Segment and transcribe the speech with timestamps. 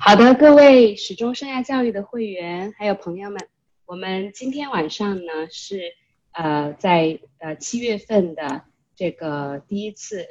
[0.00, 3.46] 好的，各位始终生涯教育的会员还有朋友们，
[3.84, 5.92] 我们今天晚上呢是
[6.32, 8.62] 呃在呃七月份的
[8.96, 10.28] 这个第一次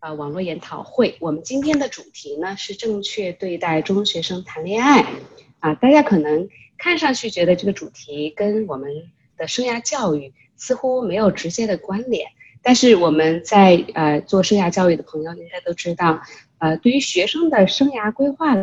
[0.00, 1.16] 呃网络研讨会。
[1.20, 5.06] 我们今天的主题呢是正确对待中学生谈恋爱
[5.60, 5.74] 啊。
[5.74, 8.90] 大家可能看上去觉得这个主题跟我们
[9.36, 12.26] 的生涯教育似乎没有直接的关联，
[12.60, 16.22] 但是我们在呃做生涯教育的朋友应该都知道，
[16.58, 18.56] 呃对于学生的生涯规划。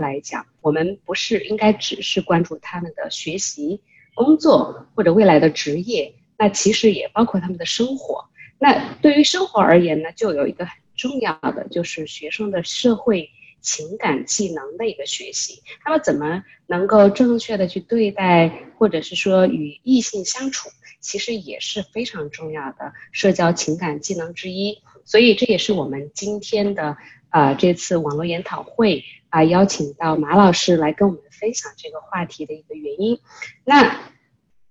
[0.00, 3.80] 来讲，我们不是应该只是关注他们的学习、
[4.14, 8.24] 工作或者未来的职业，那其实也包括他们的生活。
[8.58, 15.62] 那对于生活而言呢，就有一个很重要的，就是学生的社会情感技能的一个学习。
[15.82, 20.68] 他们怎么能够正确的去对待，或者是说与异性相处，
[21.00, 24.82] 其实也是非常重要的社交情感技能之一。
[25.04, 26.96] 所以这也是我们今天的
[27.30, 29.02] 呃这次网络研讨会。
[29.30, 33.18] 啊，邀请到马老师来跟我们分享这个话题的一个原因。
[33.64, 34.00] 那，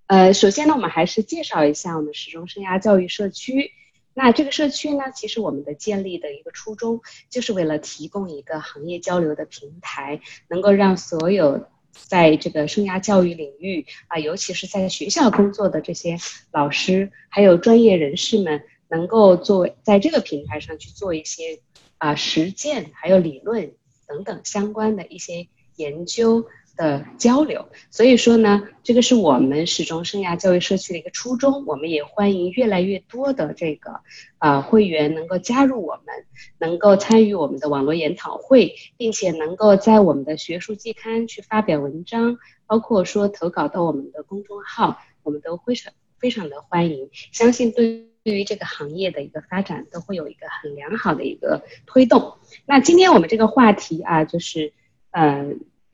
[0.05, 3.71] 呃，首先呢，我们还是介绍一下我们始终生涯教育社区。
[4.13, 16.17] 那这个社区呢，其实我们的建立的一个初衷，就是为了提供一个行业交流的平台，能够让所有在这个生涯教育领域啊，尤其是在学校工作的这些
[16.51, 21.61] 老师，还有专业人士们，能够作为在这个平台上去做一些
[21.97, 23.73] 啊实践，还有理论。
[24.09, 31.66] 等等相关的一些研究的交流，所以说呢，这个是我们始终生涯教育社区的一个初衷。
[31.66, 34.01] 我们也欢迎越来越多的这个
[34.39, 36.25] 啊会员能够加入我们，
[36.57, 47.09] 能够参与我们的网络研讨会，并且能够在我们的学术季刊去发表文章，包括说投稿到我们的公众号，我们都非常非常的欢迎。
[47.31, 48.09] 相信对。
[48.30, 52.35] 对于这个行业的一个发展，都会有一个很良好的一个推动。
[52.67, 54.72] 那今天我们这个话题啊，就是，
[55.09, 55.47] 呃，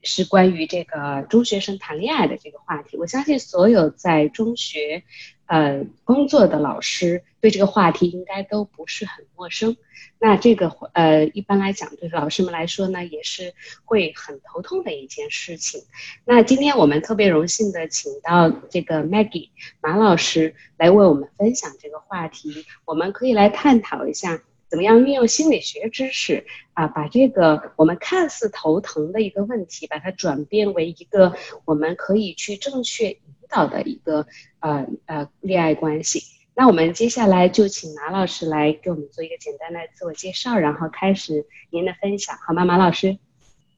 [0.06, 2.96] 是关于这个中学生谈恋爱的这个话题。
[2.96, 5.04] 我相信所有在中学。
[5.48, 9.78] 呃，工作的老师对这个话题应该都不是很陌生。
[10.18, 13.54] 那这个呃，一般来讲，对老师们来说呢，也是
[13.84, 15.84] 会很头痛的一件事情。
[16.26, 19.50] 那今天我们特别荣幸的请到这个 Maggie
[19.82, 22.66] 马老师来为我们分享这个话题。
[22.84, 33.18] 我们可以来探讨一下，怎么样运用心理学知识啊，把这个我们看似头疼的一个问题，把它转变为一个我们可以去正确引。
[33.48, 34.26] 导的一个
[34.60, 36.24] 呃呃恋爱关系，
[36.56, 42.66] 那我们接下来就请马老师来给我们做一个简单的自我介绍，然后开始您的分享，好吗？
[42.66, 43.20] 马老师，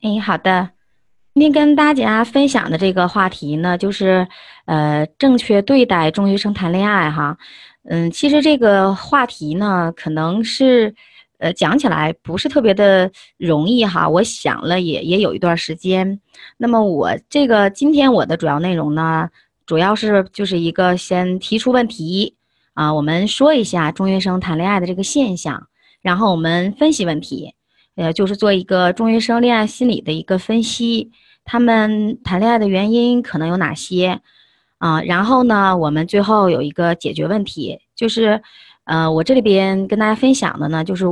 [0.02, 0.77] 哎，好的。
[1.38, 4.28] 今天跟大家分享的这个话题呢，就是
[4.66, 7.38] 呃正确对待中学生谈恋爱哈。
[7.84, 10.96] 嗯，其实这个话题呢，可能是
[11.38, 14.10] 呃讲起来不是特别的容易哈。
[14.10, 16.20] 我想了也也有一段时间。
[16.58, 19.30] 那么我这个今天我的主要内容呢。
[19.68, 22.36] 主要是就是一个先提出问题
[22.74, 25.68] 啊，我们说一下中学生谈恋爱的这个现象，
[26.02, 27.54] 然后我们分析问题，
[27.96, 31.12] 呃，就是做一个中学生恋爱心理的一个分析，
[31.48, 34.22] 他们谈恋爱的原因可能有哪些
[34.78, 35.02] 啊？
[35.02, 38.42] 然后呢，我们最后有一个解决问题，就是
[38.84, 41.06] 呃，我这里边跟大家分享的呢，就是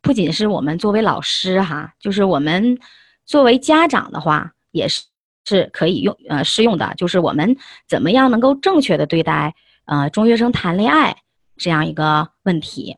[0.00, 2.78] 不仅是我们作为老师哈，就是我们
[3.26, 5.04] 作为家长的话也是。
[5.44, 7.56] 是可以用呃适用的，就是我们
[7.88, 11.16] 怎么样能够正确的对待呃中学生谈恋爱
[11.56, 12.96] 这样一个问题。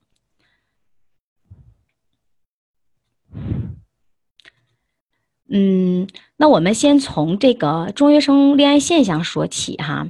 [5.49, 6.07] 嗯，
[6.37, 10.09] 那我们先从这个中学生恋爱现象说起哈。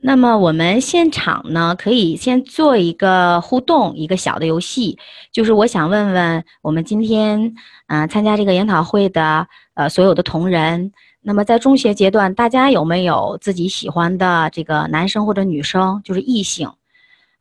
[0.00, 4.98] 那么我们现场呢，可以先做一个互动，一个小的游戏，
[5.32, 7.54] 就是我想问问我们今天
[7.88, 10.92] 嗯参加这个研讨会的呃所有的同仁。
[11.20, 16.70] 那么在中学阶段，大家有没有自己喜欢的这个男生或者女生，就是异性？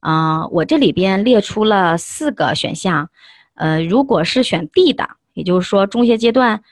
[0.02, 3.10] 嗯，我这里边列出了四个选项。
[3.54, 6.64] 呃，如果是选 D 的，也就是说中学阶段，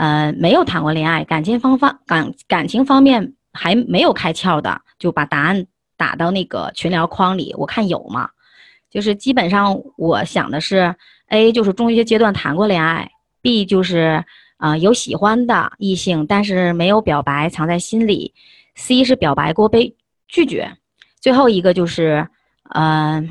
[0.00, 5.66] 呃，没有谈过恋爱，感情方方感感情方面还没有开窍的，就把答案
[5.96, 8.30] 打到那个群聊框里，我看有吗？
[8.90, 10.94] 就是基本上我想的是
[11.28, 13.10] ，A 就是中学阶段谈过恋爱
[13.42, 14.24] ，B 就是。
[14.60, 18.34] 啊，有喜欢的异性，但是没有表白，藏在心里。
[18.74, 19.96] C 是表白过被
[20.28, 20.76] 拒绝。
[21.18, 22.28] 最后一个就是，
[22.68, 23.26] 呃，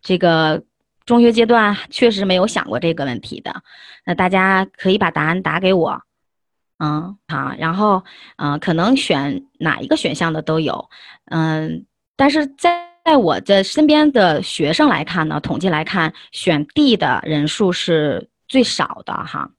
[0.00, 0.62] 这个
[1.04, 3.52] 中学阶段确实没有想过这个问题的。
[4.04, 6.02] 那大家可以把答案打给我。
[6.78, 8.02] 嗯，好，然后，
[8.36, 10.90] 嗯，可能选哪一个选项的都有。
[11.26, 11.86] 嗯，
[12.16, 19.50] 但是在在我的身边的学生来看呢，统计来看，选 D 的人数是最少的哈。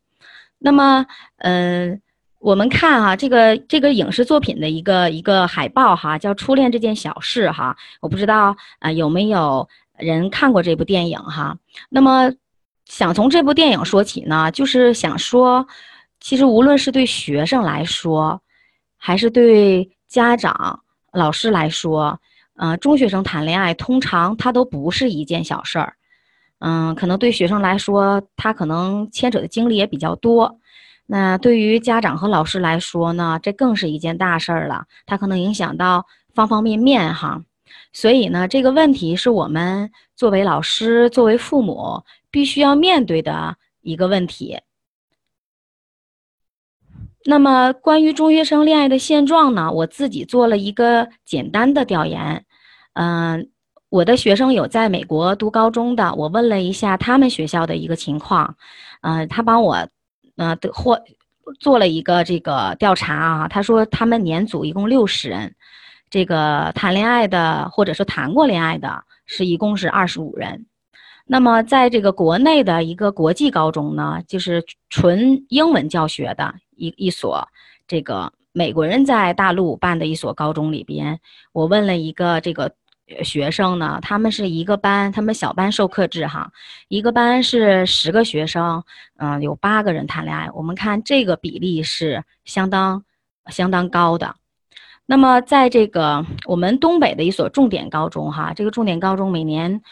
[0.57, 1.06] 那么，
[1.38, 2.01] 嗯，
[2.39, 11.56] 我们看哈，这个这个影视作品的一个一个海报哈，叫《初恋这件小事》哈，我不知道啊有没有人看过这部电影哈。
[11.89, 12.31] 那么，
[12.86, 15.68] 想从这部电影说起呢，就是想说，
[16.20, 18.42] 其实无论是对学生来说，
[18.98, 20.80] 还是对家长、
[21.12, 22.20] 老师来说，
[22.58, 25.96] 呃，中学生谈恋爱通常它都不是一件小事儿。
[26.60, 30.58] 嗯，可能对学生来说，他可能牵扯的精力也比较多。
[31.06, 34.86] 那对于家长和老师来说呢，这更是一件大事儿了。
[35.06, 37.42] 它可能影响到方方面面哈。
[37.92, 42.02] 所以呢，这个问题是我们作为老师、作为父母
[42.36, 44.60] 必须要面对的一个问题。
[47.24, 52.46] 那么，关于中学生恋爱的现状呢，我自己做了一个简单的调研，
[52.94, 53.50] 嗯。
[53.90, 58.58] 我的学生有在美国读高中的，我问了一下他们学校的一个情况，
[59.02, 59.76] 嗯，他帮我，
[60.36, 61.02] 嗯呃，或
[61.62, 65.56] 做了一个这个调查啊，他说他们年组一共六十人，
[66.10, 70.66] 这个谈恋爱的或者说谈过恋爱的是一共是二十五人，
[71.25, 77.48] 那么在这个国内的一个国际高中呢，就是纯英文教学的一一所，
[77.88, 81.19] 这个美国人在大陆办的一所高中里边，
[81.51, 82.72] 我问了一个这个。
[83.24, 86.51] 学生呢，他们是一个班，他们小班授课制哈，
[86.88, 88.83] 一个班是十个学生，
[89.18, 90.50] 嗯，有八个人谈恋爱。
[90.56, 93.04] 我们看这个比例是相当
[93.51, 94.36] 相当高的。
[95.06, 99.83] 那么在这个我们东北的一所重点高中哈，这个重点高中每年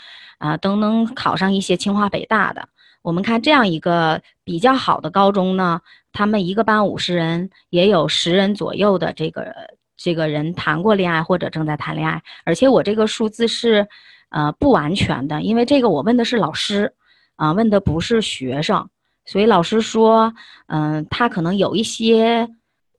[0.44, 2.68] 啊都能考上一些清华北大的。
[3.02, 5.82] 我们看这样一个比较好的高中呢，
[6.12, 9.54] 他们一个班五十人，也有十人左右的这个。
[9.96, 13.88] 这个人谈过恋爱或者正在谈恋爱，而且我这个数字是，
[14.30, 16.94] 呃，不完全的，因为这个我问的是老师，
[17.36, 18.90] 啊，问的不是学生，
[19.24, 20.34] 所以老师说，
[20.66, 22.50] 嗯，他可能有一些，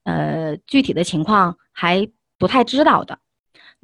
[0.05, 2.09] 呃，具体的情况还
[2.39, 3.19] 不太知道的。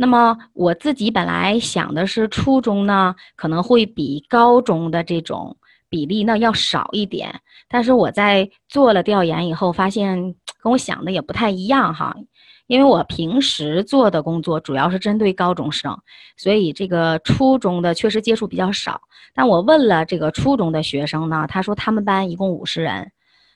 [0.00, 5.54] 那么我自己本来想的是初中呢，可能会比高中的这种
[5.90, 7.38] 比例呢要少一点，
[7.68, 12.16] 但是我在做了调研以后，发现跟我想的也不太一样哈。
[12.66, 15.94] 因为我平时做的工作主要是针对高中生，
[16.34, 19.02] 所以这个初中的确实接触比较少。
[19.34, 23.12] 但我问了这个初中的学生呢，他说他们班一共五十人，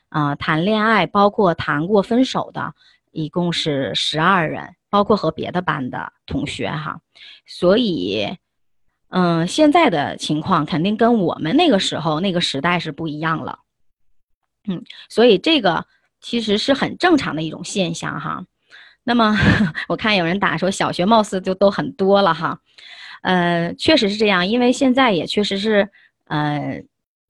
[0.09, 2.71] 啊，谈恋爱包括谈过分手的，
[3.11, 7.01] 一共是十二人，包括和别的班的同学哈。
[7.45, 8.37] 所以，
[9.09, 13.59] 嗯，现在的情况肯定跟我们那个时候那个时代是不一样了。
[14.69, 15.85] 嗯，所以这个
[16.21, 18.45] 其实是很正常的一种现象哈。
[19.03, 19.35] 那么
[19.89, 22.61] 我看有人打说小学貌似就都很多了哈，
[23.21, 25.89] 呃，确实是这样，因为现在也确实是，
[26.27, 26.81] 呃，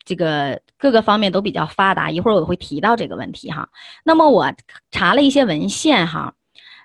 [0.06, 2.12] 这个各个方面都比较发达。
[2.12, 3.68] 一会儿我会提到这个问题哈。
[4.04, 4.54] 那么我
[4.92, 6.36] 查了一些文献哈，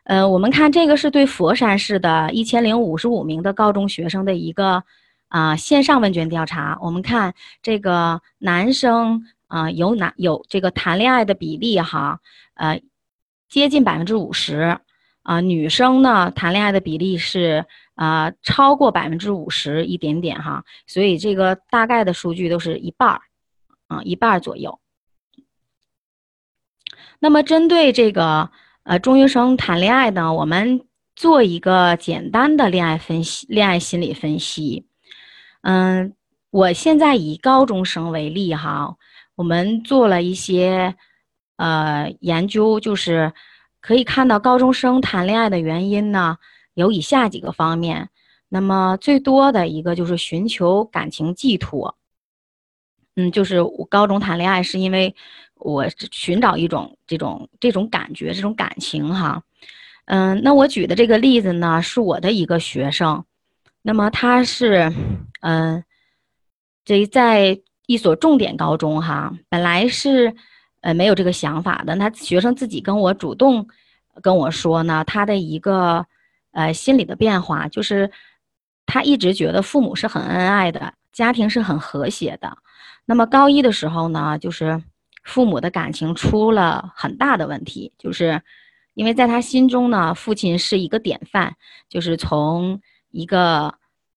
[0.05, 4.85] 呃，我们看这个是对佛山市的一千零五十五名的高中学生的一个
[5.29, 6.79] 啊线上问卷调查。
[6.81, 12.21] 我们看这个男生啊有男有这个谈恋爱的比例哈，
[12.55, 12.81] 呃。
[13.51, 14.79] 接近百分之五十，
[15.25, 23.23] 啊，女生呢谈恋爱的比例是啊超过百分之五十一点点哈，所以这个大概的数据都是一半儿，
[23.89, 24.79] 啊一半儿左右。
[27.19, 30.83] 那么针对这个呃中学生谈恋爱呢，我们
[31.15, 34.87] 做一个简单的恋爱分析，恋爱心理分析。
[35.63, 36.15] 嗯，
[36.51, 38.97] 我现在以高中生为例哈，
[39.35, 40.97] 我们做了一些。
[41.63, 43.35] 呃，研究就是
[43.83, 46.39] 可以看到高中生谈恋爱的原因呢，
[46.73, 48.09] 有以下几个方面。
[48.49, 51.99] 那么最多的一个就是寻求感情寄托。
[53.15, 55.15] 嗯，就是我高中谈恋爱是因为
[55.61, 59.43] 我寻找一种这种这种感觉，这种感情哈。
[60.07, 63.25] 嗯，那我举的这个例子呢，是我的一个学生。
[63.83, 64.93] 那么他是
[65.41, 65.83] 嗯，
[66.85, 70.35] 这在一所重点高中哈，本来是。
[70.83, 73.69] 呃，没有这个想法的，那学生自己跟我主动
[74.23, 76.07] 跟我说呢，他的一个
[76.53, 78.11] 呃心理的变化就是，
[78.87, 82.57] 他一直觉得父母是很恩爱的，家庭是很和谐的。
[83.05, 84.83] 那么高一的时候呢，就是
[85.31, 88.43] 父母的感情出了很大的问题，就是
[88.95, 91.55] 因为在他心中呢，父亲是一个典范，
[91.89, 93.73] 就是从一个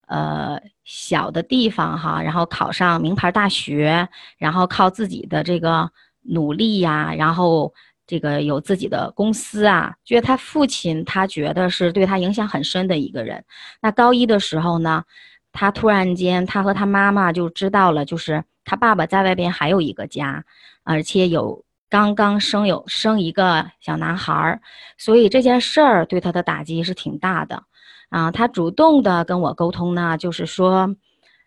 [0.07, 5.91] 呃小的地方哈，然后考上名牌大学，然后靠自己的这个。
[6.25, 7.73] 努力呀，然后
[8.07, 13.43] 这个有自己的公司啊，觉得他父亲，他觉得是对他影响很深的一个人。
[13.81, 15.03] 那高一的时候呢，
[15.51, 20.45] 他突然间，他和他妈妈就知道了，就是他爸爸在外边还有一个家，
[20.83, 24.61] 而且有刚刚生有生一个小男孩儿，
[24.97, 27.63] 所以这件事儿对他的打击是挺大的。
[28.09, 30.95] 啊，他主动的跟我沟通呢，就是说，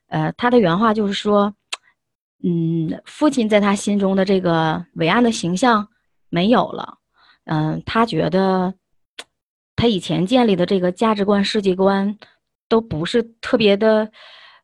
[0.08, 1.54] 呃，他的原话就是说，
[2.42, 5.86] 嗯，父亲在他心中的这个伟岸的形象
[6.28, 6.98] 没有了，
[7.44, 8.74] 嗯，他觉得
[9.76, 12.18] 他以前建立的这个价值观、世界观
[12.68, 14.10] 都不是特别的，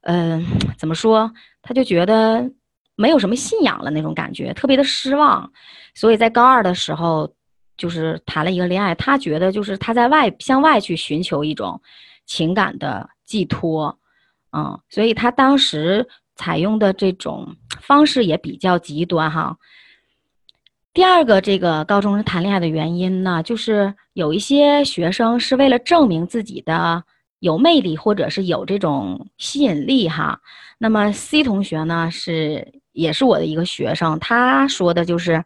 [0.01, 0.45] 嗯，
[0.77, 1.33] 怎么说？
[1.63, 2.51] 他就觉得
[2.97, 5.53] 没有什么信仰了那种感觉，特别的失望，
[5.95, 7.35] 所以在高二的时候。
[7.79, 11.81] 就是谈了一个恋爱，他觉得就是他在外向外去寻求一种
[12.27, 13.99] 情感的寄托，
[14.53, 16.07] 嗯，所以他当时
[16.37, 19.57] 采用的这种方式也比较极端哈。
[20.93, 27.03] 第二个，这个高中生谈恋爱的原因呢，就是有一些学生是为了证明自己的
[27.41, 30.41] 有魅力或者是有这种吸引力哈。
[30.79, 35.45] 那么 C 同学呢是也是我的一个学生，他说的就是。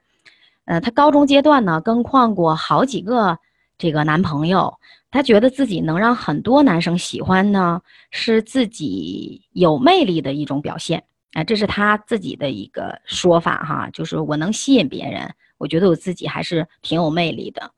[0.68, 3.38] 呃，他高中阶段呢，更换过好几个
[3.78, 4.76] 这个男朋友，
[5.12, 11.04] 他觉得自己能让很多男生喜欢呢，是自己有魅力的一种表现。
[11.34, 17.70] 哎，这是他自己的一个说法哈，就是我能吸引别人，我觉得我自己还是挺有魅力的。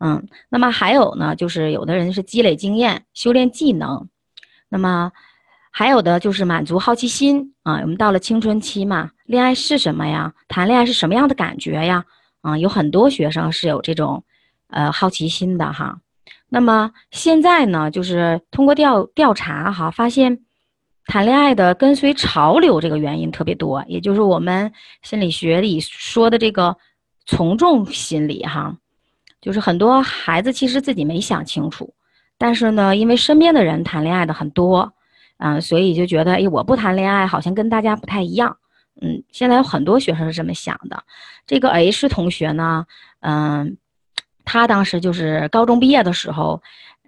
[0.00, 4.06] 嗯，那么还有呢，就是有的人是积累经验、修炼技能，
[4.68, 5.10] 那么
[5.78, 7.74] 还有的就是满足好奇心啊。
[7.82, 10.34] 我们到了青春期嘛，恋爱是什么呀？
[10.48, 12.04] 谈恋爱是什么样的感觉呀？
[12.40, 14.24] 啊，有很多学生是有这种，
[14.70, 16.00] 呃，好奇心的哈。
[16.48, 20.40] 那么现在呢，就是通过调调查哈，发现
[21.06, 24.72] 谈恋爱的跟随潮流这个原因特别多，也就是我们
[25.04, 26.76] 心理学里说的这个
[27.24, 28.76] 从众心理哈。
[29.40, 31.94] 就是很多孩子其实自己没想清楚，
[32.36, 34.92] 但是呢，因为身边的人谈恋爱的很多，
[35.38, 38.56] 嗯，所以就觉得，哎，我不谈恋爱好像跟大家不太一样。
[39.00, 41.02] 嗯，现在有很多学生是这么想的。
[41.46, 42.84] 这个 H 同学呢，
[43.20, 43.76] 嗯，
[44.44, 46.60] 他当时就是高中毕业的时候，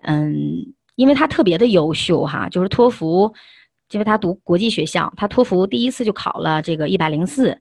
[0.02, 3.34] 嗯，因为他特别的优秀哈，就是托福，
[3.90, 7.60] 因为他读国际学校，他托福第一次就考了这个一百零四，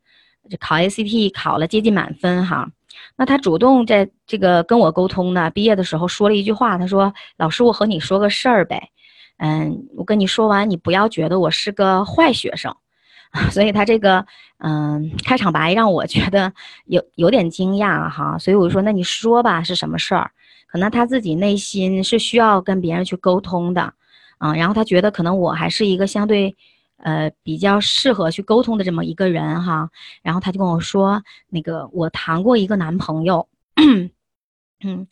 [0.60, 2.70] 考 ACT 考了接近满分哈。
[3.16, 8.90] 那他主动在这个跟我沟通呢，毕业的时候说了一句话，他说：“老师，我和你说个事儿呗，
[9.40, 12.74] 嗯，我跟你说完，你不要觉得我是个坏学生。
[13.52, 14.26] ”所以他这个
[14.58, 16.52] 嗯开场白让我觉得
[16.86, 20.32] 有有点惊讶哈，所以我就说那你说吧是什么事儿？
[20.68, 23.94] 可能他自己内心是需要跟别人去沟通的，
[24.40, 26.56] 啊，然后他觉得可能我还是一个相对
[26.98, 29.90] 呃比较适合去沟通的这么一个人哈，
[30.24, 33.48] 然后他就跟我说那个我谈过一个男朋友，
[34.84, 35.08] 嗯，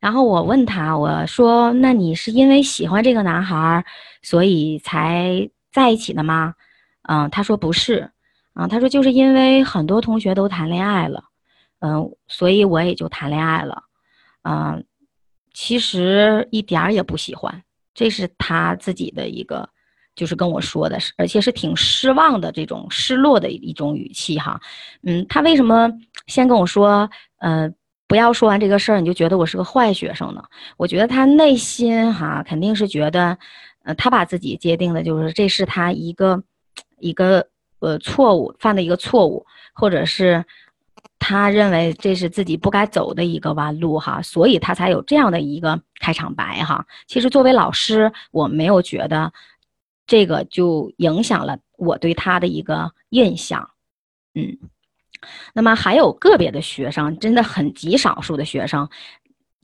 [0.00, 3.84] 然后我问他我说那你是因为喜欢这个男孩
[4.22, 6.54] 所以才在一起的吗？
[7.02, 8.10] 嗯，他说不是，
[8.52, 11.24] 啊，他说就是因为很多同学都谈恋爱了，
[11.80, 13.82] 嗯，所以我也就谈恋爱了，
[14.42, 14.84] 嗯，
[15.54, 17.62] 其实一点也不喜欢，
[17.94, 19.68] 这是他自己的一个，
[20.14, 24.60] 就是跟我说的，是而且是挺失望的这种失落的一种语气哈，
[25.02, 25.90] 嗯，他为什么
[26.26, 27.72] 先跟我说，呃，
[28.08, 30.42] 不要说完这个事儿你就觉得我是个坏学生呢？
[30.76, 33.38] 我觉得他内心哈肯定是觉得，
[33.84, 36.42] 呃，他把自己界定的就是这是他一个。
[37.00, 37.46] 一个
[37.78, 40.44] 呃错误犯的一个错误，或者是
[41.20, 46.84] 他认为这是自己不该走的一个弯路哈，所以他才有这样的一个开场白哈。
[47.06, 49.32] 其实作为老师，我没有觉得
[50.08, 53.70] 这个就影响了我对他的一个印象，
[54.34, 54.58] 嗯。
[55.52, 58.88] 那么还有个别的学生，真的很极少数的学生。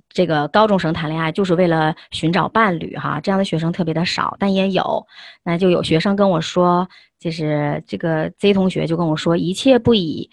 [0.09, 5.05] 这个高中生谈恋爱就是为了寻找伴侣哈，这样的学生特别的少，但也有。
[5.43, 10.31] 那就有学生跟我说，就是这个 Z 同学就跟我说，一切不以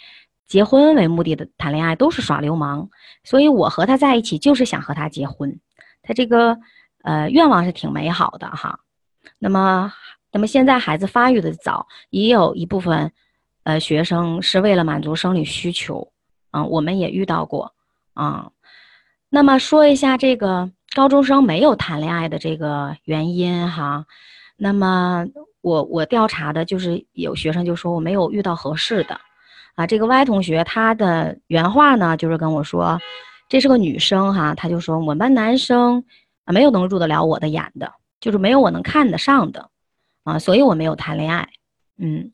[0.48, 2.88] 结婚为目的的谈恋爱都是耍流氓。
[3.24, 5.60] 所以我和他在一起就是想和他结婚，
[6.04, 6.56] 他这个
[7.04, 8.80] 呃愿望是挺美好的哈。
[9.40, 9.92] 那么，
[10.32, 13.12] 那么现在孩子发育的早，也有一部分
[13.64, 16.12] 呃学生是为了满足生理需求，
[16.52, 17.74] 嗯，我们也遇到过
[18.14, 18.52] 啊。
[19.30, 24.06] 那么说一下这个高中生没有谈恋爱的这个原因哈，
[24.58, 25.26] 那么
[25.62, 29.20] 我我调查的就是有学生就说我没有遇到合适的，
[29.76, 33.00] 啊，这个 Y 同学他的原话呢就是跟我说，
[33.48, 36.04] 这是个女生哈，他就说我们班男生
[36.44, 39.70] 啊没有能入得了我的眼的，就是没有我能看得上的，
[40.24, 41.48] 啊，所以我没有谈恋爱，
[41.98, 42.32] 嗯，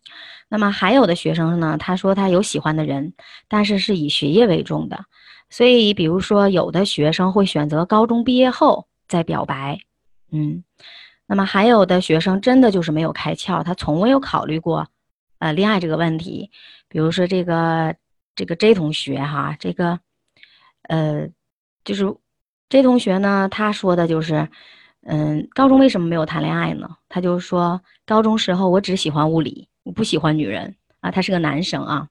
[0.49, 3.13] 那么还有的学生呢，他说他有喜欢的人，
[3.47, 5.05] 但是是以学业为重的。
[5.49, 9.79] 所以，比如说，有的学生会选择高中毕业后再表白，
[10.31, 10.63] 嗯，
[11.25, 14.87] 那么还有的学生真的就是没有开窍，他从未有考虑过，
[15.39, 16.51] 呃，恋爱这个问题。
[16.89, 17.95] 比如说，这个
[18.35, 19.99] 这个 J 同学哈，这个
[20.83, 21.29] 呃，
[21.85, 22.13] 就是
[22.69, 24.49] J 同学呢，他说的就是，
[25.03, 26.97] 嗯，高中为什么没有谈恋爱呢？
[27.07, 31.09] 他就说，高中时候我只喜欢物理，我不喜欢女人啊。
[31.09, 32.09] 他是个男生啊。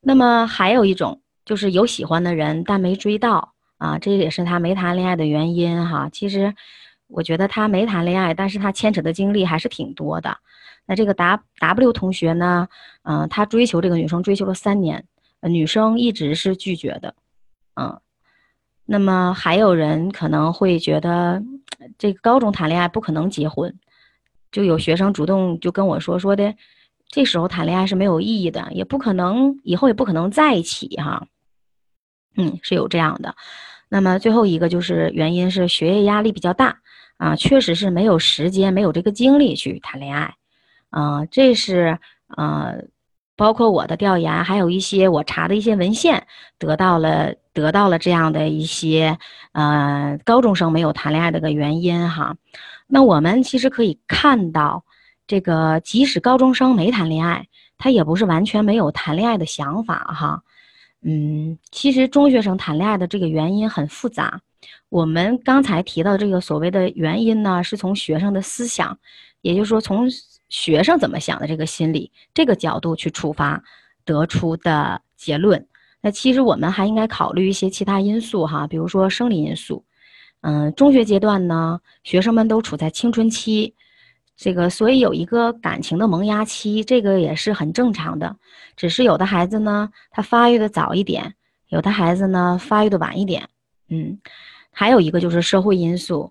[0.00, 6.08] 那么还有一种就是有喜欢的人，但没追到啊，这也是他没谈恋爱的原因哈。
[6.12, 6.54] 其实
[7.06, 10.36] 我觉得他没谈恋爱，但是他牵扯的经历还是挺多的。
[10.86, 12.68] 那这个 W W 同学呢，
[13.02, 15.04] 嗯，他追求这个女生追求了三年，
[15.42, 17.14] 女生一直是拒绝的，
[17.74, 18.00] 嗯。
[18.88, 21.42] 那么还有人可能会觉得，
[21.98, 23.74] 这个高中谈恋爱不可能结婚，
[24.52, 26.54] 就有学生主动就跟我说说的。
[27.16, 31.26] 这时候谈恋爱是没有意义的，也不可能以后也不可能在一起哈。
[32.36, 33.34] 嗯，是有这样的。
[33.88, 36.80] 那么最后一个就是原因是学业压力比较大
[37.16, 40.34] 啊，确实是没有时间，没有这个精力去谈恋爱。
[40.90, 41.98] 啊，这是
[42.36, 42.84] 呃，
[43.34, 46.26] 包括我的调研，还有一些我查的一些文献，
[46.58, 49.18] 得到了得到了这样的一些
[49.52, 52.36] 呃高中生没有谈恋爱的个原因哈。
[52.86, 54.84] 那我们其实可以看到。
[55.26, 60.42] 这个即使高中生没谈恋爱，他也不是完全没有谈恋爱的想法哈。
[61.02, 64.40] 嗯，其实中学生谈恋爱的这个原因很复杂。
[64.88, 68.98] 我们刚才提到这个所谓的原因呢，是从学生的思想，
[69.42, 70.08] 也就是说从
[70.48, 73.62] 学生怎么想的这个心理这个角度去出发
[74.04, 75.66] 得出的结论。
[76.00, 79.84] 那其实我们还应该考虑一些其他因素哈，比如说生理因素。
[80.42, 83.74] 嗯，中学阶段呢，学生们都处在青春期。
[84.36, 88.36] 这个，所以有一个感情的萌芽期，这个也是很正常的。
[88.76, 91.24] 只是有的孩子呢，他发育的早一点；
[91.68, 93.48] 有的孩子呢，发育的晚一点。
[93.88, 94.18] 嗯，
[94.70, 96.30] 还有一个就是社会因素。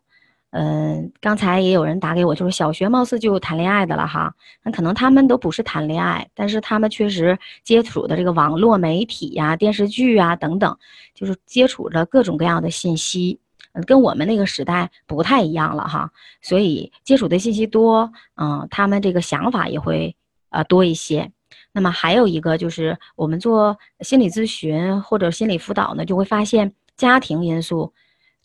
[0.52, 4.34] 嗯，刚才也有人打给我，就是小学貌似就谈恋爱的了哈。
[4.64, 10.78] 那可能他们都不是谈恋爱，但是他们确实接触的这个网络媒体呀、电视剧啊等等，
[11.14, 13.38] 就是接触着各种各样的信息。
[13.86, 16.10] 跟我们那个时代不太一样了哈，
[16.42, 20.16] 所以接触的信息多，嗯，他们这个想法也会
[20.50, 21.32] 呃多一些。
[21.72, 27.94] 那么还有一个就是我们做心理咨询或者心理辅导呢，就会发现家庭因素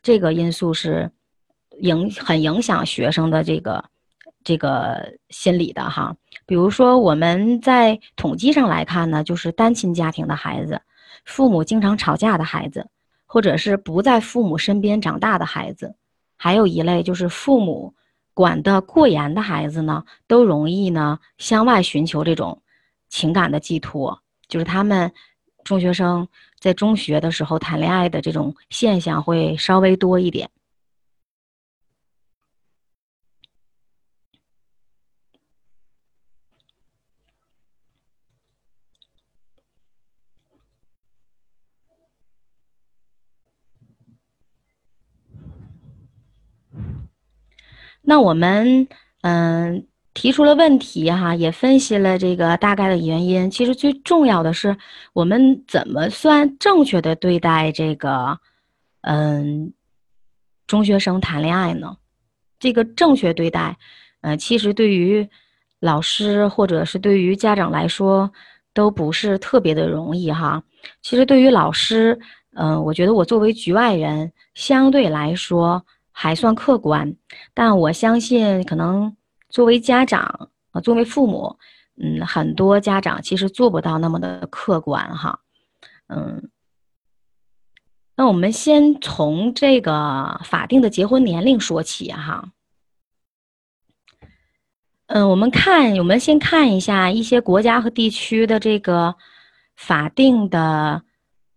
[0.03, 1.11] 这个因素是
[1.81, 3.85] 影很影响学生的这个
[4.43, 6.17] 这个心理的哈。
[6.45, 10.81] 比如说我们在统计上来看呢，就是单亲家庭的孩子，
[11.25, 12.89] 父母经常吵架的孩子。
[13.33, 15.95] 或者是不在父母身边长大的孩子，
[16.37, 17.95] 还有一类就是父母
[18.35, 22.61] 管得过严的孩子呢，都容易呢向外寻求这种
[23.09, 25.13] 情感的寄托，就是他们
[25.63, 26.27] 中学生
[26.59, 30.51] 在中学的时候谈恋爱的这种现象会稍微多一点。
[48.03, 48.89] 那我们
[49.23, 53.51] 嗯提出了问题哈，也分析了这个大概的原因。
[53.51, 54.77] 其实最重要的是，
[55.13, 58.39] 我们怎么算正确的对待这个
[59.03, 59.73] 嗯
[60.67, 61.97] 中学生谈恋爱呢？
[62.59, 63.77] 这个正确对待，
[64.23, 65.29] 嗯，其实对于
[65.79, 68.31] 老师或者是对于家长来说
[68.75, 70.63] 都不是特别的容易哈。
[71.03, 72.19] 其实对于老师，
[72.55, 75.85] 嗯，我觉得我作为局外人，相对来说。
[76.13, 77.15] 还算客观，
[77.55, 79.17] 但我相信，可能
[79.49, 81.57] 作为家长啊，作为父母，
[81.97, 85.41] 嗯，很多家长其实做不到那么的客观哈，
[86.09, 86.51] 嗯。
[88.17, 92.53] 那我们先从这个法定的结婚年龄说起哈，
[95.07, 99.15] 嗯，我们看，我们先看一下一些国家和地区的这个
[99.77, 101.03] 法定的。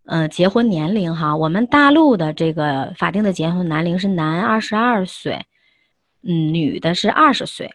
[0.05, 5.45] 嗯，结婚年龄哈，我们大陆的这个法定的结婚年龄是男二十二岁，
[6.23, 7.73] 嗯，女的是二十岁。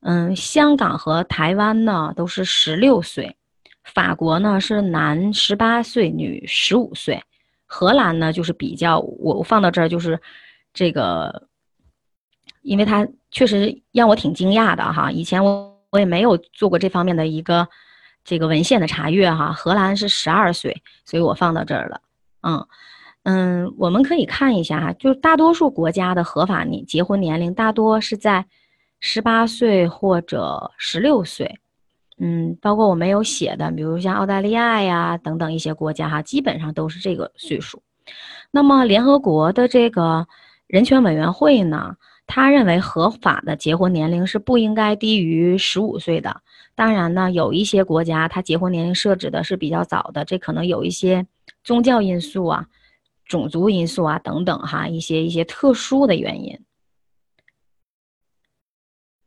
[0.00, 3.36] 嗯，香港和台湾呢都是十六岁，
[3.82, 7.20] 法国呢是男十八岁，女十五岁。
[7.66, 10.20] 荷兰呢就是比较，我我放到这儿就是
[10.72, 11.48] 这个，
[12.62, 17.66] 因为他确实让我挺惊讶的哈，以前我我也没有做过这方面的一个。
[18.26, 22.00] 这个文献的查阅哈，荷兰是十二岁，所以我放到这儿了。
[22.42, 22.66] 嗯
[23.22, 28.44] 嗯，我们可以看一下哈，就大多数国家的合法年结婚年龄大多是在
[28.98, 31.60] 十八岁或者十六岁。
[32.18, 37.82] 嗯，包括我没有写的，比如像澳大利亚呀等等一些国家哈，基本上都是这个岁数。
[38.50, 40.26] 那么联合国的这个
[40.66, 41.94] 人权委员会呢，
[42.26, 46.40] 他认为合法的结婚年龄是不应该低于十五岁的。
[46.76, 51.26] 当然呢，有一些国家它结婚年龄设置的是比较早的，这可能有一些
[51.64, 52.66] 宗教因素啊、
[53.24, 56.60] 种族因素啊等等哈，一些一些特殊的原因。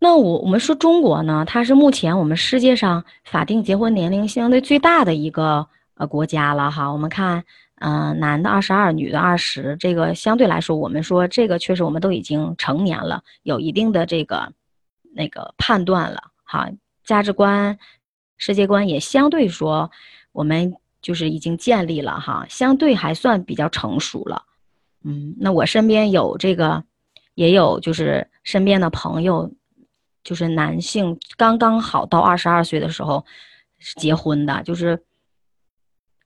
[0.02, 6.90] 那我我们说中国呢，它是目前我们世界上法定结婚年龄相对最大的一个呃国家了哈。
[6.94, 7.44] 我们看，
[7.80, 14.54] 嗯，男的二十二，女的二十，这个相对来说，我们说这个确实我们都已经成年了，有一定的这个
[15.14, 16.70] 那个判断了哈，
[17.10, 17.78] 价值观、
[18.38, 19.90] 世界观也相对说
[20.32, 24.44] 我们就是已经建立了哈，相对还算比较成熟了。
[25.04, 26.84] 嗯，那我身边有这个，
[27.34, 29.52] 也有就是身边的朋友。
[30.22, 33.26] 就是男性刚刚好到二十二岁的时候
[33.96, 35.02] 结婚的，就是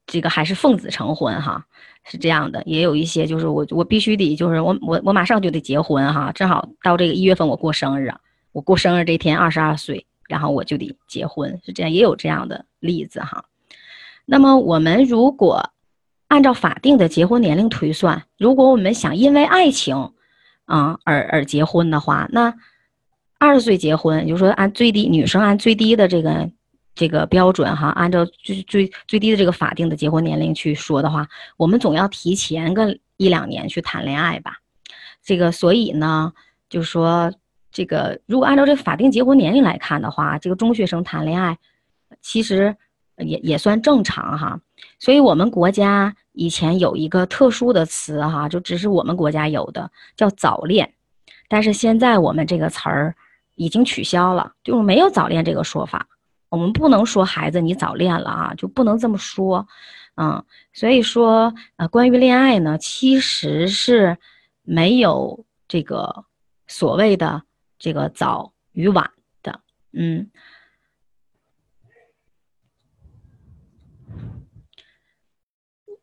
[0.07, 1.63] 这个还是奉子成婚哈，
[2.03, 2.61] 是这样的。
[2.65, 8.19] 也有一些就是我我必须得就是我我我马上就得结婚哈，正好到这个一月份我过生日啊，
[8.51, 13.45] 我过生日这天二十二岁，然后我就得结婚，是这样，也有这样的例子哈。
[14.25, 15.69] 那么我们如果
[16.27, 20.11] 按照法定的结婚年龄推算，如果我们想因为爱情
[20.65, 22.51] 啊而而结婚的话，那
[23.37, 26.49] 二十岁结婚，就是说按最低女生按最低的这个
[26.95, 34.57] 这个标准哈，按照最最最低的这个法定的结婚年龄去说的话，我们总要提前个一两年去谈恋爱吧。
[35.23, 36.33] 这个所以呢，
[36.69, 37.31] 就是说
[37.73, 41.57] 这个如果按照这个法定结婚年龄来看的话，这个中学生谈恋爱
[42.21, 42.73] 其实
[43.17, 44.57] 也也算正常哈。
[44.99, 50.93] 所以我们国家以前有一个特殊的词哈，就只是我们国家有的叫早恋，
[51.49, 53.13] 但是现在我们这个词儿。
[53.55, 56.07] 已经取消了，就是没有早恋这个说法。
[56.49, 59.67] 我们不能说孩子你早恋了啊，就不能这么说，
[60.15, 60.43] 嗯。
[60.73, 64.17] 所以说，呃，关于恋爱呢，其实是
[64.63, 66.25] 没有这个
[66.65, 67.43] 所谓的
[67.83, 69.59] 这个早与晚的，
[69.91, 70.31] 嗯。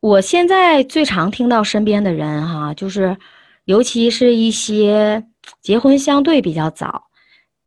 [0.01, 3.16] 我现在最常听到身边的人哈，就是
[3.64, 5.27] 尤其是一些
[5.62, 7.07] 结婚相对比较早。